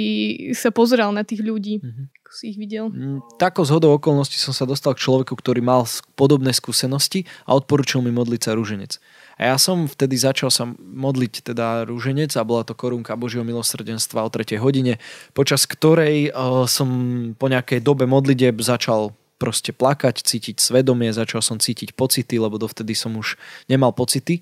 [0.51, 1.79] sa pozeral na tých ľudí?
[1.79, 2.89] Mm-hmm si ich videl?
[2.91, 5.87] Mm, tako zhodou okolností som sa dostal k človeku, ktorý mal
[6.17, 8.99] podobné skúsenosti a odporučil mi modliť sa rúženec.
[9.37, 14.25] A ja som vtedy začal sa modliť teda rúženec a bola to korunka Božieho milosrdenstva
[14.25, 14.57] o 3.
[14.57, 14.97] hodine,
[15.37, 16.89] počas ktorej uh, som
[17.37, 22.97] po nejakej dobe modlitieb začal proste plakať, cítiť svedomie, začal som cítiť pocity, lebo dovtedy
[22.97, 23.37] som už
[23.69, 24.41] nemal pocity.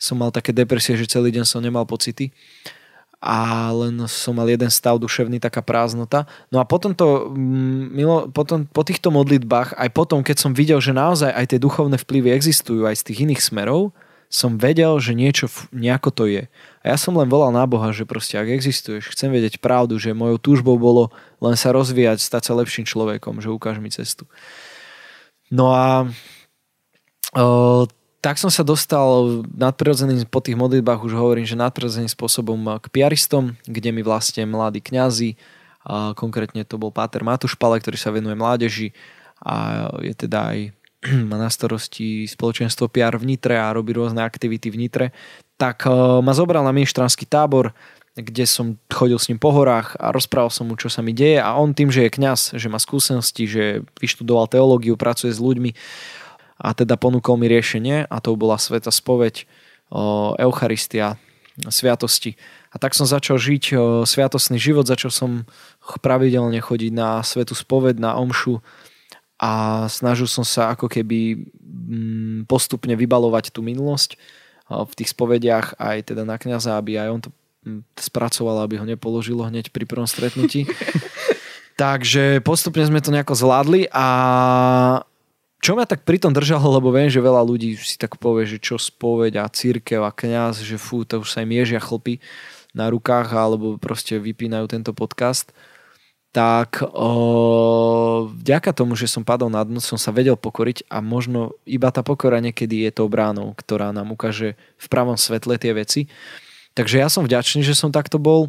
[0.00, 2.32] Som mal také depresie, že celý deň som nemal pocity
[3.20, 6.24] a len som mal jeden stav duševný, taká prázdnota.
[6.48, 10.80] No a potom, to, mm, milo, potom po týchto modlitbách, aj potom, keď som videl,
[10.80, 13.92] že naozaj aj tie duchovné vplyvy existujú aj z tých iných smerov,
[14.30, 16.46] som vedel, že niečo, nejako to je.
[16.80, 20.16] A ja som len volal na Boha, že proste ak existuješ, chcem vedieť pravdu, že
[20.16, 24.30] mojou túžbou bolo len sa rozvíjať, stať sa lepším človekom, že ukáž mi cestu.
[25.50, 26.06] No a
[27.34, 32.86] o, tak som sa dostal nadprirodzeným, po tých modlitbách už hovorím, že nadprirodzeným spôsobom k
[32.92, 35.40] piaristom, kde mi vlastne mladí kňazi,
[36.14, 38.92] konkrétne to bol Páter Matúš Pale, ktorý sa venuje mládeži
[39.40, 40.58] a je teda aj
[41.32, 45.06] má na starosti spoločenstvo PR v Nitre a robí rôzne aktivity v Nitre,
[45.56, 45.88] tak
[46.20, 47.72] ma zobral na ministranský tábor,
[48.16, 51.40] kde som chodil s ním po horách a rozprával som mu, čo sa mi deje
[51.40, 53.64] a on tým, že je kňaz, že má skúsenosti, že
[53.96, 55.72] vyštudoval teológiu, pracuje s ľuďmi,
[56.60, 59.48] a teda ponúkol mi riešenie a to bola sveta spoveď,
[60.38, 61.18] Eucharistia,
[61.66, 62.38] sviatosti.
[62.70, 63.74] A tak som začal žiť
[64.06, 65.30] sviatosný život, začal som
[65.98, 68.62] pravidelne chodiť na svetu spoved, na omšu
[69.40, 74.20] a snažil som sa ako keby mm, postupne vybalovať tú minulosť
[74.70, 77.30] v tých spovediach aj teda na kniaza, aby aj on to
[77.66, 80.70] mm, spracoval, aby ho nepoložilo hneď pri prvom stretnutí.
[81.80, 84.06] Takže postupne sme to nejako zvládli a
[85.60, 88.80] čo ma tak pritom držalo, lebo viem, že veľa ľudí si tak povie, že čo
[88.80, 92.18] spoveď a církev a kňaz, že fú, to už sa im ježia chlpy
[92.72, 95.52] na rukách alebo proste vypínajú tento podcast
[96.30, 101.58] tak o, vďaka tomu, že som padol na dno, som sa vedel pokoriť a možno
[101.66, 106.06] iba tá pokora niekedy je tou bránou, ktorá nám ukáže v pravom svetle tie veci.
[106.78, 108.46] Takže ja som vďačný, že som takto bol,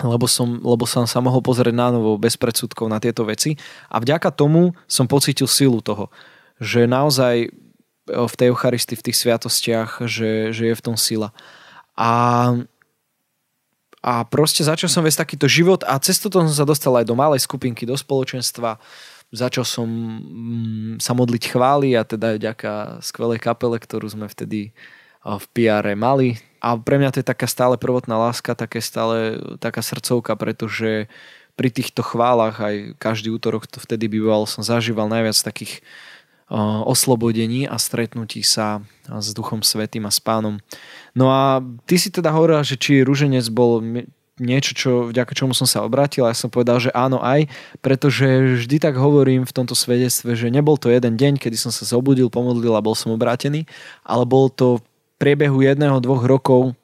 [0.00, 3.60] lebo som, lebo som sa mohol pozrieť na novo bez predsudkov na tieto veci
[3.92, 6.08] a vďaka tomu som pocítil silu toho,
[6.62, 7.50] že naozaj
[8.06, 11.34] v tej Eucharistii, v tých sviatostiach, že, že je v tom sila.
[11.98, 12.54] A
[14.02, 17.14] a proste začal som viesť takýto život a cez toto som sa dostal aj do
[17.14, 18.82] malej skupinky, do spoločenstva.
[19.30, 24.74] Začal som mm, sa modliť chvály a teda vďaka skvelej kapele, ktorú sme vtedy
[25.22, 26.42] v PR mali.
[26.58, 31.06] A pre mňa to je taká stále prvotná láska, také stále taká srdcovka, pretože
[31.54, 35.78] pri týchto chválach aj každý útorok to vtedy býval, som zažíval najviac takých
[36.84, 40.60] oslobodení a stretnutí sa s Duchom Svetým a s Pánom.
[41.16, 43.80] No a ty si teda hovoril, že či rúženec bol
[44.40, 47.46] niečo, čo, vďaka čomu som sa obrátil a ja som povedal, že áno aj,
[47.84, 51.84] pretože vždy tak hovorím v tomto svedectve, že nebol to jeden deň, kedy som sa
[51.84, 53.68] zobudil, pomodlil a bol som obrátený,
[54.02, 54.82] ale bol to v
[55.20, 56.81] priebehu jedného, dvoch rokov Eh,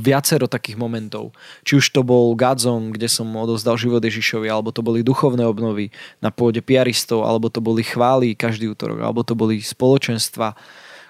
[0.00, 1.36] viacero takých momentov.
[1.60, 5.92] Či už to bol Godzone, kde som odovzdal život Ježišovi, alebo to boli duchovné obnovy
[6.24, 10.56] na pôde piaristov, alebo to boli chvály každý útorok, alebo to boli spoločenstva,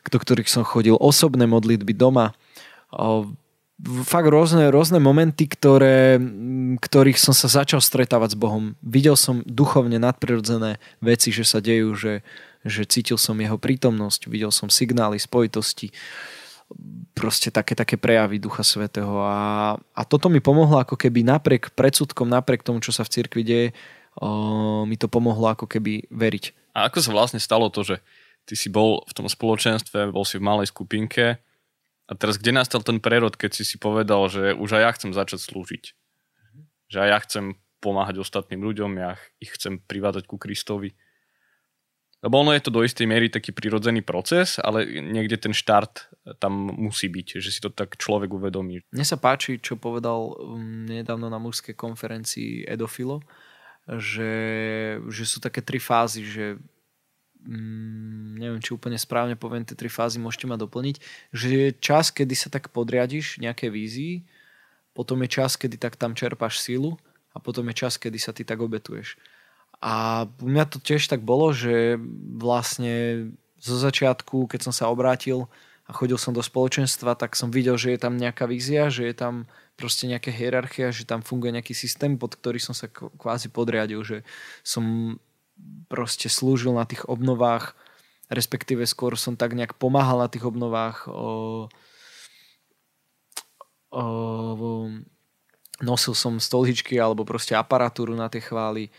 [0.09, 2.35] do ktorých som chodil, osobné modlitby doma.
[2.91, 3.23] Eh,
[4.03, 6.19] fakt rôzne, rôzne momenty, ktoré,
[6.83, 8.75] ktorých som sa začal stretávať s Bohom.
[8.83, 12.27] Videl som duchovne nadprirodzené veci, že sa dejú, že,
[12.67, 15.95] že cítil som jeho prítomnosť, videl som signály, spojitosti
[17.17, 19.19] proste také, také prejavy Ducha Svetého.
[19.25, 23.43] A, a toto mi pomohlo ako keby napriek predsudkom, napriek tomu, čo sa v cirkvi
[23.43, 23.69] deje,
[24.21, 26.77] o, mi to pomohlo ako keby veriť.
[26.77, 27.97] A ako sa vlastne stalo to, že
[28.47, 31.43] ty si bol v tom spoločenstve, bol si v malej skupinke
[32.09, 35.11] a teraz kde nastal ten prerod, keď si si povedal, že už aj ja chcem
[35.13, 35.85] začať slúžiť?
[36.89, 37.45] Že aj ja chcem
[37.85, 40.97] pomáhať ostatným ľuďom, ja ich chcem privádzať ku Kristovi.
[42.19, 46.11] Lebo ono je to do istej miery taký prirodzený proces, ale niekde ten štart
[46.43, 48.83] tam musí byť, že si to tak človek uvedomí.
[48.91, 53.23] Mne sa páči, čo povedal um, nedávno na mužskej konferencii Edofilo,
[53.87, 54.35] že,
[55.07, 56.59] že sú také tri fázy, že
[57.47, 60.99] mm, neviem, či úplne správne poviem tie tri fázy, môžete ma doplniť,
[61.31, 64.27] že je čas, kedy sa tak podriadiš nejaké vízii,
[64.91, 66.99] potom je čas, kedy tak tam čerpáš sílu
[67.31, 69.15] a potom je čas, kedy sa ty tak obetuješ.
[69.79, 72.03] A u mňa to tiež tak bolo, že
[72.35, 75.47] vlastne zo začiatku, keď som sa obrátil
[75.87, 79.15] a chodil som do spoločenstva, tak som videl, že je tam nejaká vízia, že je
[79.15, 79.47] tam
[79.79, 84.27] proste nejaká hierarchia, že tam funguje nejaký systém, pod ktorý som sa kvázi podriadil, že
[84.67, 85.17] som
[85.87, 87.79] proste slúžil na tých obnovách,
[88.29, 91.07] respektíve skôr som tak nejak pomáhal na tých obnovách.
[91.07, 91.71] O,
[93.95, 94.03] o,
[95.81, 98.91] nosil som stoličky alebo proste aparatúru na tie chvály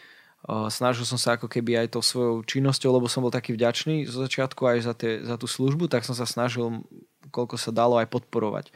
[0.47, 4.23] snažil som sa ako keby aj tou svojou činnosťou, lebo som bol taký vďačný zo
[4.23, 6.83] začiatku aj za, tie, za tú službu, tak som sa snažil,
[7.29, 8.71] koľko sa dalo aj podporovať.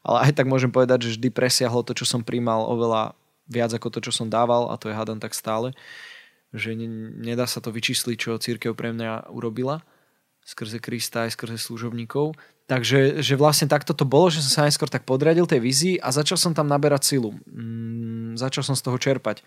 [0.00, 3.18] Ale aj tak môžem povedať, že vždy presiahlo to, čo som príjmal oveľa
[3.50, 5.74] viac ako to, čo som dával a to je hádam tak stále,
[6.54, 9.82] že ne, nedá sa to vyčísliť, čo církev pre mňa urobila
[10.46, 12.34] skrze Krista aj skrze služobníkov.
[12.70, 16.14] Takže že vlastne takto to bolo, že som sa najskôr tak podradil tej vízii a
[16.14, 17.34] začal som tam naberať silu.
[17.50, 19.42] Mm, začal som z toho čerpať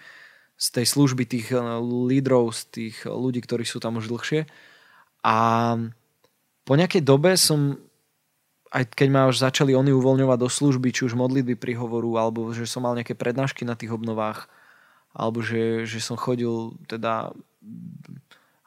[0.58, 4.48] z tej služby tých eh, lídrov, z tých ľudí, ktorí sú tam už dlhšie.
[5.24, 5.36] A
[6.64, 7.80] po nejakej dobe som,
[8.72, 12.52] aj keď ma už začali oni uvoľňovať do služby, či už modlitby pri hovoru, alebo
[12.52, 14.48] že som mal nejaké prednášky na tých obnovách,
[15.16, 17.32] alebo že, že som chodil teda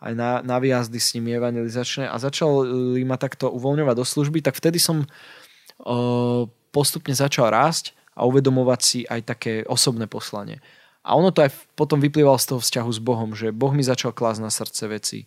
[0.00, 4.56] aj na, na výjazdy s nimi evangelizačné a začali ma takto uvoľňovať do služby, tak
[4.56, 10.60] vtedy som o, eh, postupne začal rásť a uvedomovať si aj také osobné poslanie.
[11.06, 14.10] A ono to aj potom vyplýval z toho vzťahu s Bohom, že Boh mi začal
[14.10, 15.18] klásť na srdce veci.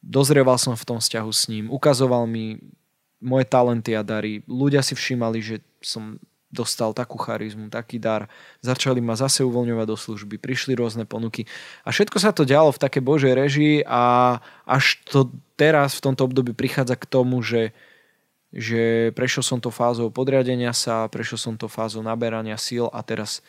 [0.00, 2.56] Dozrieval som v tom vzťahu s ním, ukazoval mi
[3.20, 4.40] moje talenty a dary.
[4.48, 6.18] Ľudia si všímali, že som
[6.52, 8.28] dostal takú charizmu, taký dar.
[8.60, 11.48] Začali ma zase uvoľňovať do služby, prišli rôzne ponuky.
[11.80, 14.36] A všetko sa to dialo v také Božej režii a
[14.68, 17.72] až to teraz v tomto období prichádza k tomu, že,
[18.52, 23.40] že prešiel som to fázou podriadenia sa, prešiel som to fázou naberania síl a teraz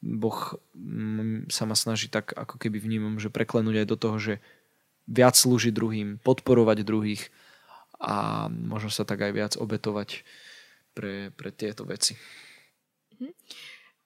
[0.00, 4.34] Boh mm, sa ma snaží tak ako keby vnímam, že preklenúť aj do toho, že
[5.04, 7.28] viac slúžiť druhým, podporovať druhých
[8.00, 10.24] a možno sa tak aj viac obetovať
[10.96, 12.16] pre, pre tieto veci.
[13.20, 13.32] Mhm.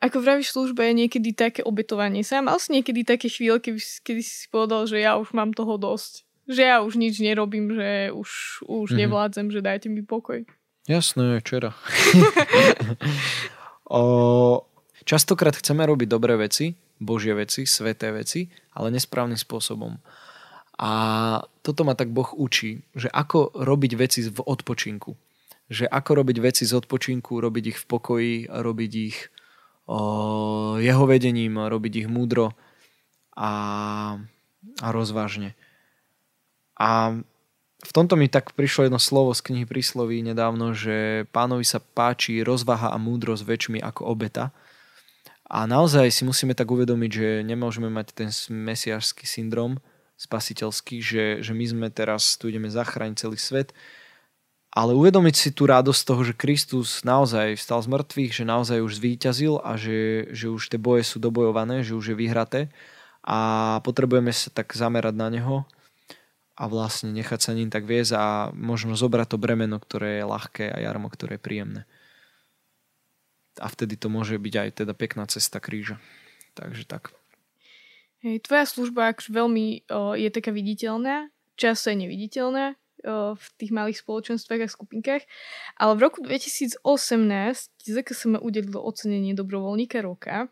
[0.05, 2.45] Ako vravíš v službe je niekedy také obetovanie sa.
[2.45, 6.29] Mal si niekedy také chvíle, kedy, kedy si povedal, že ja už mám toho dosť.
[6.45, 9.01] Že ja už nič nerobím, že už, už mm-hmm.
[9.01, 10.45] nevládzem, že dajte mi pokoj.
[10.85, 11.73] Jasné, včera.
[13.89, 14.69] o,
[15.05, 20.01] častokrát chceme robiť dobré veci, božie veci, sveté veci, ale nesprávnym spôsobom.
[20.75, 20.91] A
[21.63, 25.15] toto ma tak Boh učí, že ako robiť veci v odpočinku.
[25.71, 29.19] Že ako robiť veci z odpočinku, robiť ich v pokoji, robiť ich
[29.87, 29.99] o,
[30.83, 32.53] jeho vedením, robiť ich múdro
[33.39, 33.51] a,
[34.83, 35.55] a rozvážne.
[36.75, 37.15] A
[37.85, 42.43] v tomto mi tak prišlo jedno slovo z knihy Prísloví nedávno, že pánovi sa páči
[42.43, 44.51] rozvaha a múdrosť väčšmi ako obeta.
[45.45, 49.77] A naozaj si musíme tak uvedomiť, že nemôžeme mať ten mesiářský syndrom
[50.17, 53.77] spasiteľský, že, že my sme teraz, tu ideme zachrániť celý svet,
[54.75, 58.99] ale uvedomiť si tú radosť toho, že Kristus naozaj vstal z mŕtvych, že naozaj už
[58.99, 62.61] zvíťazil a že, že už tie boje sú dobojované, že už je vyhraté
[63.23, 65.57] a potrebujeme sa tak zamerať na Neho
[66.59, 70.67] a vlastne nechať sa ním tak viesť a možno zobrať to bremeno, ktoré je ľahké
[70.71, 71.83] a jarmo, ktoré je príjemné.
[73.63, 76.01] A vtedy to môže byť aj teda pekná cesta kríža.
[76.55, 77.15] Takže tak.
[78.25, 81.29] Hej, tvoja služba akože veľmi o, je taká viditeľná,
[81.61, 85.23] často je neviditeľná o, v tých malých spoločenstvách a skupinkách,
[85.77, 86.81] ale v roku 2018
[87.85, 90.49] ZKSM udelilo ocenenie dobrovoľníka roka.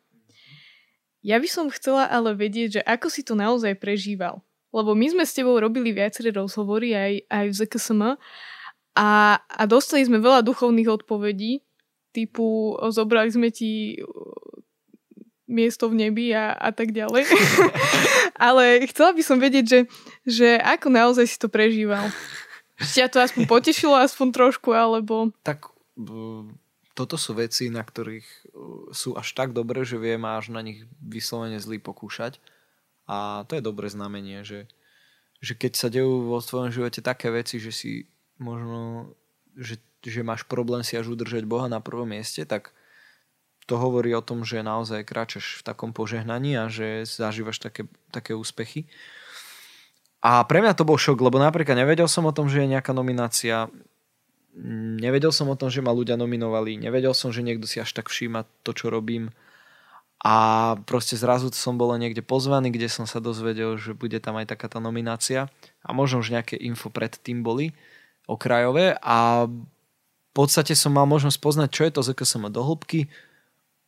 [1.25, 5.25] Ja by som chcela ale vedieť, že ako si to naozaj prežíval lebo my sme
[5.29, 8.03] s tebou robili viaceré rozhovory aj, aj v ZKSM
[8.97, 11.61] a, a dostali sme veľa duchovných odpovedí,
[12.13, 13.97] typu zobrali sme ti
[15.53, 17.29] miesto v nebi a, a tak ďalej.
[18.49, 19.81] Ale chcela by som vedieť, že,
[20.25, 22.09] že ako naozaj si to prežíval.
[22.81, 25.31] Ťa to aspoň potešilo, aspoň trošku, alebo...
[25.45, 25.71] Tak
[26.97, 28.27] toto sú veci, na ktorých
[28.91, 32.41] sú až tak dobré, že viem až na nich vyslovene zlý pokúšať.
[33.07, 34.67] A to je dobré znamenie, že,
[35.39, 37.91] že keď sa dejú vo svojom živote také veci, že si
[38.41, 39.13] možno,
[39.55, 39.79] že,
[40.11, 42.75] že máš problém si až udržať Boha na prvom mieste, tak
[43.71, 48.35] to hovorí o tom, že naozaj kráčaš v takom požehnaní a že zažívaš také, také
[48.35, 48.91] úspechy.
[50.23, 52.91] A pre mňa to bol šok, lebo napríklad nevedel som o tom, že je nejaká
[52.95, 53.71] nominácia,
[54.99, 58.11] nevedel som o tom, že ma ľudia nominovali, nevedel som, že niekto si až tak
[58.11, 59.31] všíma to, čo robím
[60.23, 60.35] a
[60.87, 64.79] proste zrazu som bol niekde pozvaný, kde som sa dozvedel, že bude tam aj takáto
[64.79, 65.51] nominácia
[65.83, 67.75] a možno už nejaké info pred tým boli
[68.31, 69.51] okrajové a
[70.33, 73.09] podstate som mal možnosť poznať, čo je to ZKSM do hĺbky,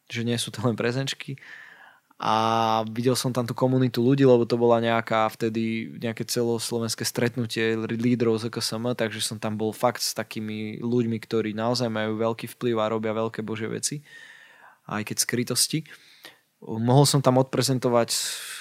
[0.08, 1.40] že nie sú to len prezenčky
[2.14, 2.34] a
[2.94, 8.38] videl som tam tú komunitu ľudí, lebo to bola nejaká vtedy nejaké celoslovenské stretnutie lídrov
[8.38, 12.92] ZKSM, takže som tam bol fakt s takými ľuďmi, ktorí naozaj majú veľký vplyv a
[12.94, 14.06] robia veľké bože veci,
[14.86, 15.78] aj keď skrytosti.
[16.62, 18.14] Mohol som tam odprezentovať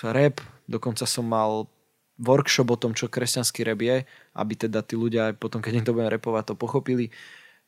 [0.09, 1.69] rap, dokonca som mal
[2.17, 3.97] workshop o tom, čo kresťanský rap je,
[4.33, 7.13] aby teda tí ľudia potom, keď im to budem repovať, to pochopili.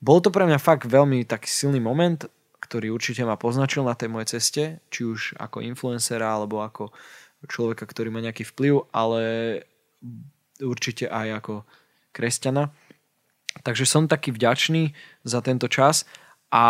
[0.05, 2.29] Bol to pre mňa fakt veľmi taký silný moment,
[2.61, 6.93] ktorý určite ma poznačil na tej mojej ceste, či už ako influencera, alebo ako
[7.49, 9.21] človeka, ktorý má nejaký vplyv, ale
[10.61, 11.53] určite aj ako
[12.13, 12.69] kresťana.
[13.65, 14.93] Takže som taký vďačný
[15.25, 16.05] za tento čas
[16.53, 16.63] a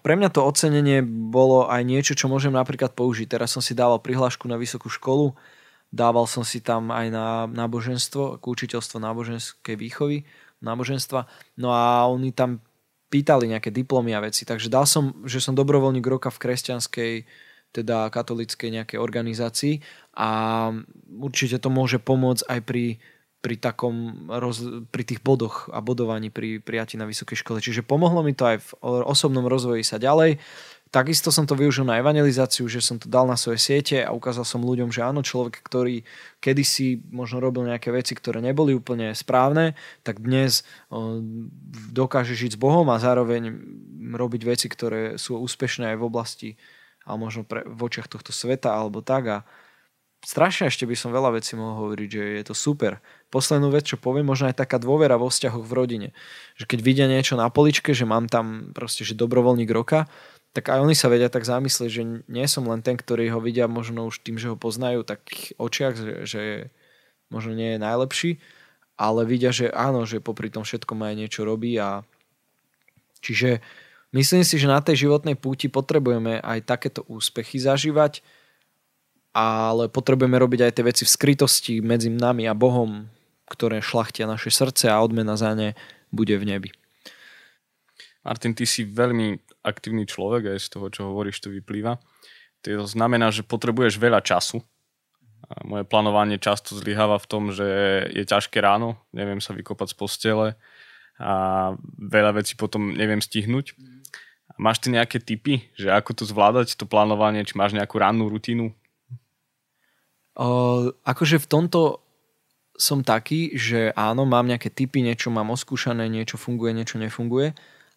[0.00, 3.28] pre mňa to ocenenie bolo aj niečo, čo môžem napríklad použiť.
[3.36, 5.36] Teraz som si dával prihlášku na vysokú školu,
[5.92, 10.24] dával som si tam aj na náboženstvo, učiteľstvo náboženskej výchovy,
[10.62, 11.26] náboženstva.
[11.58, 12.62] No a oni tam
[13.12, 14.48] pýtali nejaké diplomy a veci.
[14.48, 17.12] Takže dal som, že som dobrovoľník roka v kresťanskej,
[17.72, 19.80] teda katolickej nejakej organizácii
[20.16, 20.28] a
[21.08, 22.86] určite to môže pomôcť aj pri
[23.42, 27.58] pri takom roz, pri tých bodoch a bodovaní pri prijati na vysokej škole.
[27.58, 28.70] Čiže pomohlo mi to aj v
[29.02, 30.38] osobnom rozvoji sa ďalej.
[30.92, 34.44] Takisto som to využil na evangelizáciu, že som to dal na svoje siete a ukázal
[34.44, 36.04] som ľuďom, že áno, človek, ktorý
[36.36, 39.72] kedysi možno robil nejaké veci, ktoré neboli úplne správne,
[40.04, 40.68] tak dnes
[41.96, 43.56] dokáže žiť s Bohom a zároveň
[44.12, 46.50] robiť veci, ktoré sú úspešné aj v oblasti
[47.08, 49.38] a možno pre, v očiach tohto sveta alebo tak a
[50.22, 53.02] strašne ešte by som veľa vecí mohol hovoriť, že je to super.
[53.32, 56.08] Poslednú vec, čo poviem, možno aj taká dôvera vo vzťahoch v rodine.
[56.54, 60.06] Že keď vidia niečo na poličke, že mám tam proste, že dobrovoľník roka,
[60.52, 63.64] tak aj oni sa vedia tak zamyslieť, že nie som len ten, ktorý ho vidia
[63.64, 65.24] možno už tým, že ho poznajú, tak
[65.56, 66.42] očiach, že, že
[67.32, 68.30] možno nie je najlepší,
[69.00, 72.04] ale vidia, že áno, že popri tom všetkom aj niečo robí a
[73.24, 73.64] čiže
[74.12, 78.20] myslím si, že na tej životnej púti potrebujeme aj takéto úspechy zažívať,
[79.32, 83.08] ale potrebujeme robiť aj tie veci v skrytosti medzi nami a Bohom,
[83.48, 85.72] ktoré šlachtia naše srdce a odmena za ne
[86.12, 86.70] bude v nebi.
[88.20, 92.02] Martin, ty si veľmi aktívny človek, aj z toho, čo hovoríš, to vyplýva.
[92.66, 94.62] To znamená, že potrebuješ veľa času.
[95.50, 97.66] A moje plánovanie často zlyháva v tom, že
[98.14, 100.48] je ťažké ráno, neviem sa vykopať z postele
[101.18, 101.32] a
[101.98, 103.74] veľa vecí potom neviem stihnúť.
[104.52, 108.30] A máš ty nejaké tipy, že ako to zvládať, to plánovanie, či máš nejakú rannú
[108.30, 108.70] rutinu?
[110.38, 112.00] O, akože v tomto
[112.78, 117.52] som taký, že áno, mám nejaké typy, niečo mám oskúšané, niečo funguje, niečo nefunguje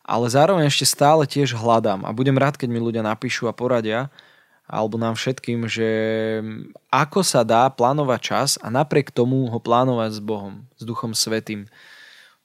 [0.06, 4.14] ale zároveň ešte stále tiež hľadám a budem rád, keď mi ľudia napíšu a poradia,
[4.70, 5.90] alebo nám všetkým, že
[6.94, 11.70] ako sa dá plánovať čas a napriek tomu ho plánovať s Bohom, s Duchom Svetým.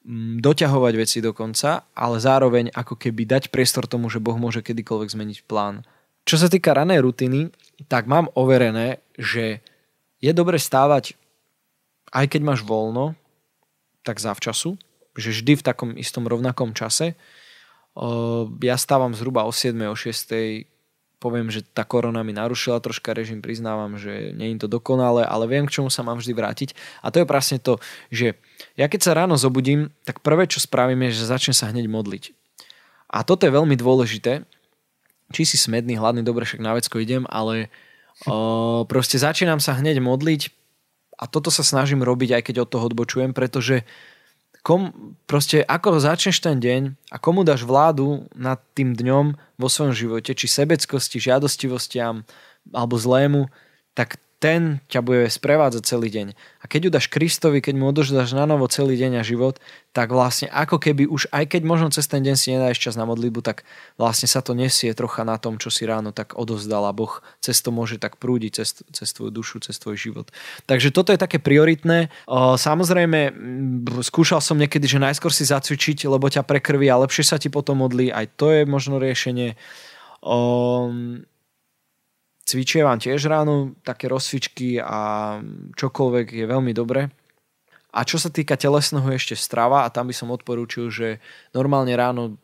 [0.01, 4.65] Mm, doťahovať veci do konca, ale zároveň ako keby dať priestor tomu, že Boh môže
[4.65, 5.85] kedykoľvek zmeniť plán.
[6.25, 7.53] Čo sa týka ranej rutiny,
[7.85, 9.61] tak mám overené, že
[10.25, 11.17] je dobre stávať,
[12.17, 13.13] aj keď máš voľno,
[14.01, 14.81] tak zavčasu,
[15.17, 17.13] že vždy v takom istom rovnakom čase,
[18.63, 19.75] ja stávam zhruba o 7.
[19.91, 20.67] o 6.
[21.21, 25.45] Poviem, že tá korona mi narušila troška režim, priznávam, že nie je to dokonalé, ale
[25.45, 26.71] viem, k čomu sa mám vždy vrátiť.
[27.05, 27.77] A to je presne to,
[28.09, 28.41] že
[28.81, 32.33] ja keď sa ráno zobudím, tak prvé, čo spravím, je, že začnem sa hneď modliť.
[33.11, 34.49] A toto je veľmi dôležité.
[35.31, 37.69] Či si smedný, hladný, dobre, však na vecko idem, ale
[38.27, 40.51] o, proste začínam sa hneď modliť
[41.21, 43.85] a toto sa snažím robiť, aj keď od toho odbočujem, pretože
[44.63, 46.83] kom, proste ako začneš ten deň
[47.13, 52.25] a komu dáš vládu nad tým dňom vo svojom živote, či sebeckosti, žiadostivostiam
[52.71, 53.49] alebo zlému,
[53.97, 56.33] tak ten ťa bude sprevádzať celý deň.
[56.33, 59.61] A keď ju dáš Kristovi, keď mu odozdáš na novo celý deň a život,
[59.93, 63.05] tak vlastne ako keby už, aj keď možno cez ten deň si nedáš čas na
[63.05, 63.69] modlitbu, tak
[64.01, 67.61] vlastne sa to nesie trocha na tom, čo si ráno tak odozdal a Boh cez
[67.61, 70.33] to môže tak prúdiť cez, cez tvoju dušu, cez tvoj život.
[70.65, 72.09] Takže toto je také prioritné.
[72.57, 73.37] Samozrejme,
[74.01, 77.85] skúšal som niekedy, že najskôr si zacvičiť, lebo ťa prekrví a lepšie sa ti potom
[77.85, 78.09] modlí.
[78.09, 79.61] Aj to je možno riešenie.
[82.51, 85.39] Cvičievam tiež ráno, také rozcvičky a
[85.79, 87.07] čokoľvek je veľmi dobre.
[87.95, 91.23] A čo sa týka telesného ešte strava, a tam by som odporúčil, že
[91.55, 92.35] normálne ráno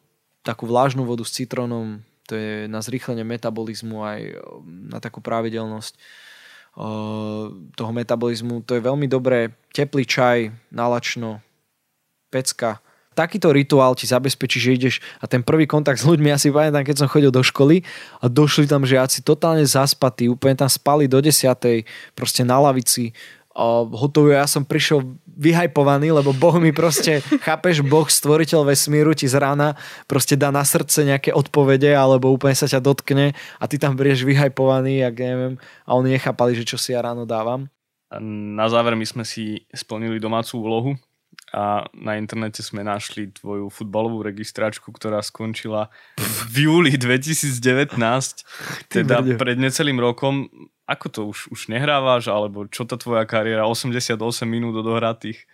[0.47, 4.21] takú vlážnu vodu s citrónom, to je na zrýchlenie metabolizmu aj
[4.67, 5.99] na takú pravidelnosť
[7.75, 8.63] toho metabolizmu.
[8.69, 9.59] To je veľmi dobré.
[9.75, 11.43] Teplý čaj, nalačno,
[12.31, 12.79] pecka,
[13.17, 16.85] takýto rituál ti zabezpečí, že ideš a ten prvý kontakt s ľuďmi, ja si pamätám,
[16.85, 17.81] keď som chodil do školy
[18.21, 23.17] a došli tam žiaci totálne zaspatí, úplne tam spali do desiatej, proste na lavici,
[23.97, 29.41] hotovo, ja som prišiel vyhajpovaný, lebo Boh mi proste, chápeš, Boh, stvoriteľ vesmíru ti z
[29.41, 33.97] rána proste dá na srdce nejaké odpovede alebo úplne sa ťa dotkne a ty tam
[33.97, 35.55] berieš vyhajpovaný, jak neviem,
[35.89, 37.69] a oni nechápali, že čo si ja ráno dávam.
[38.23, 40.91] Na záver my sme si splnili domácu úlohu
[41.55, 45.95] a na internete sme našli tvoju futbalovú registračku, ktorá skončila
[46.51, 47.95] v júli 2019,
[48.91, 50.51] teda pred necelým rokom.
[50.87, 53.67] Ako to už, už nehrávaš, alebo čo tá tvoja kariéra?
[53.67, 55.47] 88 minút odohratých.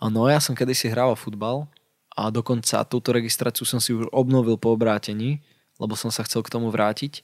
[0.00, 1.68] No ja som kedysi hrával futbal
[2.16, 5.44] a dokonca túto registráciu som si už obnovil po obrátení,
[5.76, 7.22] lebo som sa chcel k tomu vrátiť.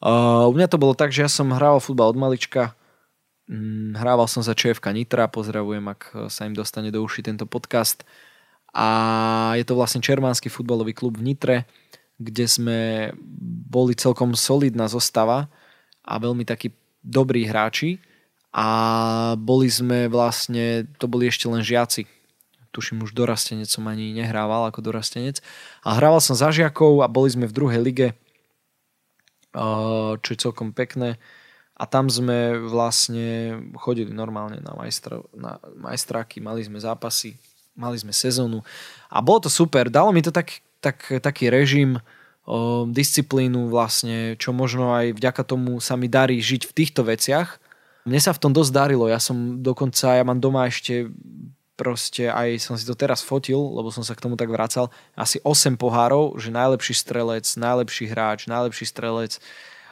[0.00, 2.72] Uh, u mňa to bolo tak, že ja som hrával futbal od malička,
[3.98, 8.06] hrával som za ČFK Nitra, pozdravujem, ak sa im dostane do uši tento podcast.
[8.70, 8.86] A
[9.58, 11.56] je to vlastne Čermánsky futbalový klub v Nitre,
[12.22, 12.78] kde sme
[13.66, 15.50] boli celkom solidná zostava
[16.06, 16.70] a veľmi takí
[17.02, 17.98] dobrí hráči.
[18.54, 22.06] A boli sme vlastne, to boli ešte len žiaci.
[22.70, 25.42] Tuším, už dorastenec som ani nehrával ako dorastenec.
[25.82, 28.08] A hrával som za žiakov a boli sme v druhej lige,
[30.22, 31.18] čo je celkom pekné
[31.80, 37.40] a tam sme vlastne chodili normálne na, majstra, na majstráky, mali sme zápasy,
[37.72, 38.60] mali sme sezónu
[39.08, 39.88] a bolo to super.
[39.88, 41.96] Dalo mi to tak, tak, taký režim,
[42.44, 47.56] o, disciplínu vlastne, čo možno aj vďaka tomu sa mi darí žiť v týchto veciach.
[48.04, 51.08] Mne sa v tom dosť darilo, ja som dokonca, ja mám doma ešte
[51.80, 55.40] proste aj som si to teraz fotil, lebo som sa k tomu tak vracal, asi
[55.40, 59.40] 8 pohárov, že najlepší strelec, najlepší hráč, najlepší strelec,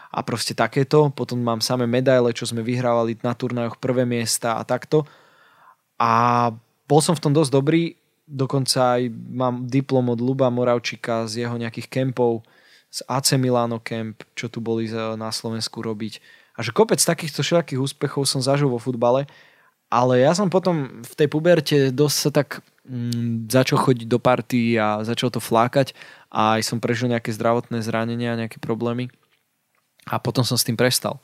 [0.09, 1.13] a proste takéto.
[1.13, 5.05] Potom mám samé medaile, čo sme vyhrávali na turnajoch prvé miesta a takto.
[6.01, 6.49] A
[6.89, 7.83] bol som v tom dosť dobrý,
[8.25, 12.45] dokonca aj mám diplom od Luba Moravčíka z jeho nejakých kempov,
[12.89, 16.21] z AC Milano Camp, čo tu boli na Slovensku robiť.
[16.57, 19.29] A že kopec takýchto všetkých úspechov som zažil vo futbale,
[19.89, 22.49] ale ja som potom v tej puberte dosť sa tak
[22.85, 25.97] mm, začal chodiť do party a začal to flákať
[26.29, 29.09] a aj som prežil nejaké zdravotné zranenia, nejaké problémy
[30.07, 31.19] a potom som s tým prestal.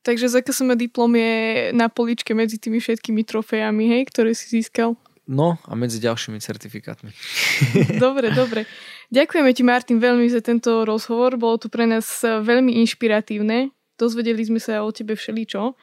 [0.00, 1.34] Takže ZKSM diplom je
[1.76, 4.96] na poličke medzi tými všetkými trofejami, hej, ktoré si získal?
[5.30, 7.14] No a medzi ďalšími certifikátmi.
[8.02, 8.66] Dobre, dobre.
[9.14, 11.38] Ďakujeme ti, Martin, veľmi za tento rozhovor.
[11.38, 13.70] Bolo to pre nás veľmi inšpiratívne.
[13.94, 15.78] Dozvedeli sme sa o tebe všeličo.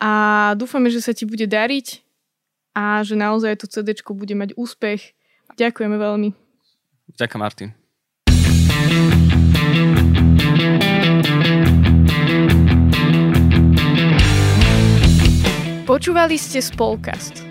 [0.00, 0.10] A
[0.58, 2.00] dúfame, že sa ti bude dariť
[2.74, 5.14] a že naozaj to CD bude mať úspech.
[5.54, 6.28] Ďakujeme veľmi.
[7.14, 7.79] Ďakujem, Martin.
[15.90, 17.42] Počúvali ste Spolkast.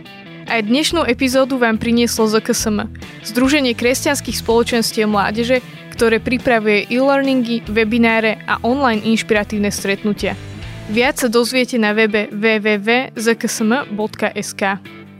[0.47, 2.87] Aj dnešnú epizódu vám prinieslo ZKSM,
[3.27, 5.59] Združenie kresťanských spoločenstiev mládeže,
[5.91, 10.39] ktoré pripravuje e-learningy, webináre a online inšpiratívne stretnutia.
[10.87, 13.19] Viac sa dozviete na webe www.zksm.sk.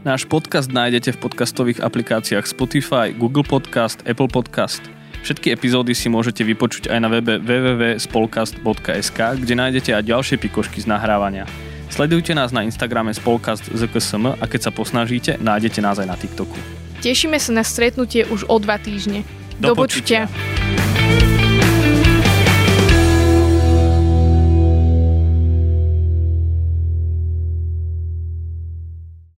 [0.08, 4.80] Náš podcast nájdete v podcastových aplikáciách Spotify, Google Podcast, Apple Podcast.
[5.28, 10.88] Všetky epizódy si môžete vypočuť aj na webe www.spolcast.sk, kde nájdete aj ďalšie pikošky z
[10.88, 11.44] nahrávania.
[11.90, 16.56] Sledujte nás na Instagrame spolkast ZKSM a keď sa posnažíte, nájdete nás aj na TikToku.
[17.02, 19.26] Tešíme sa na stretnutie už o dva týždne.
[19.58, 20.30] Do Do počutia.
[20.30, 21.49] počutia.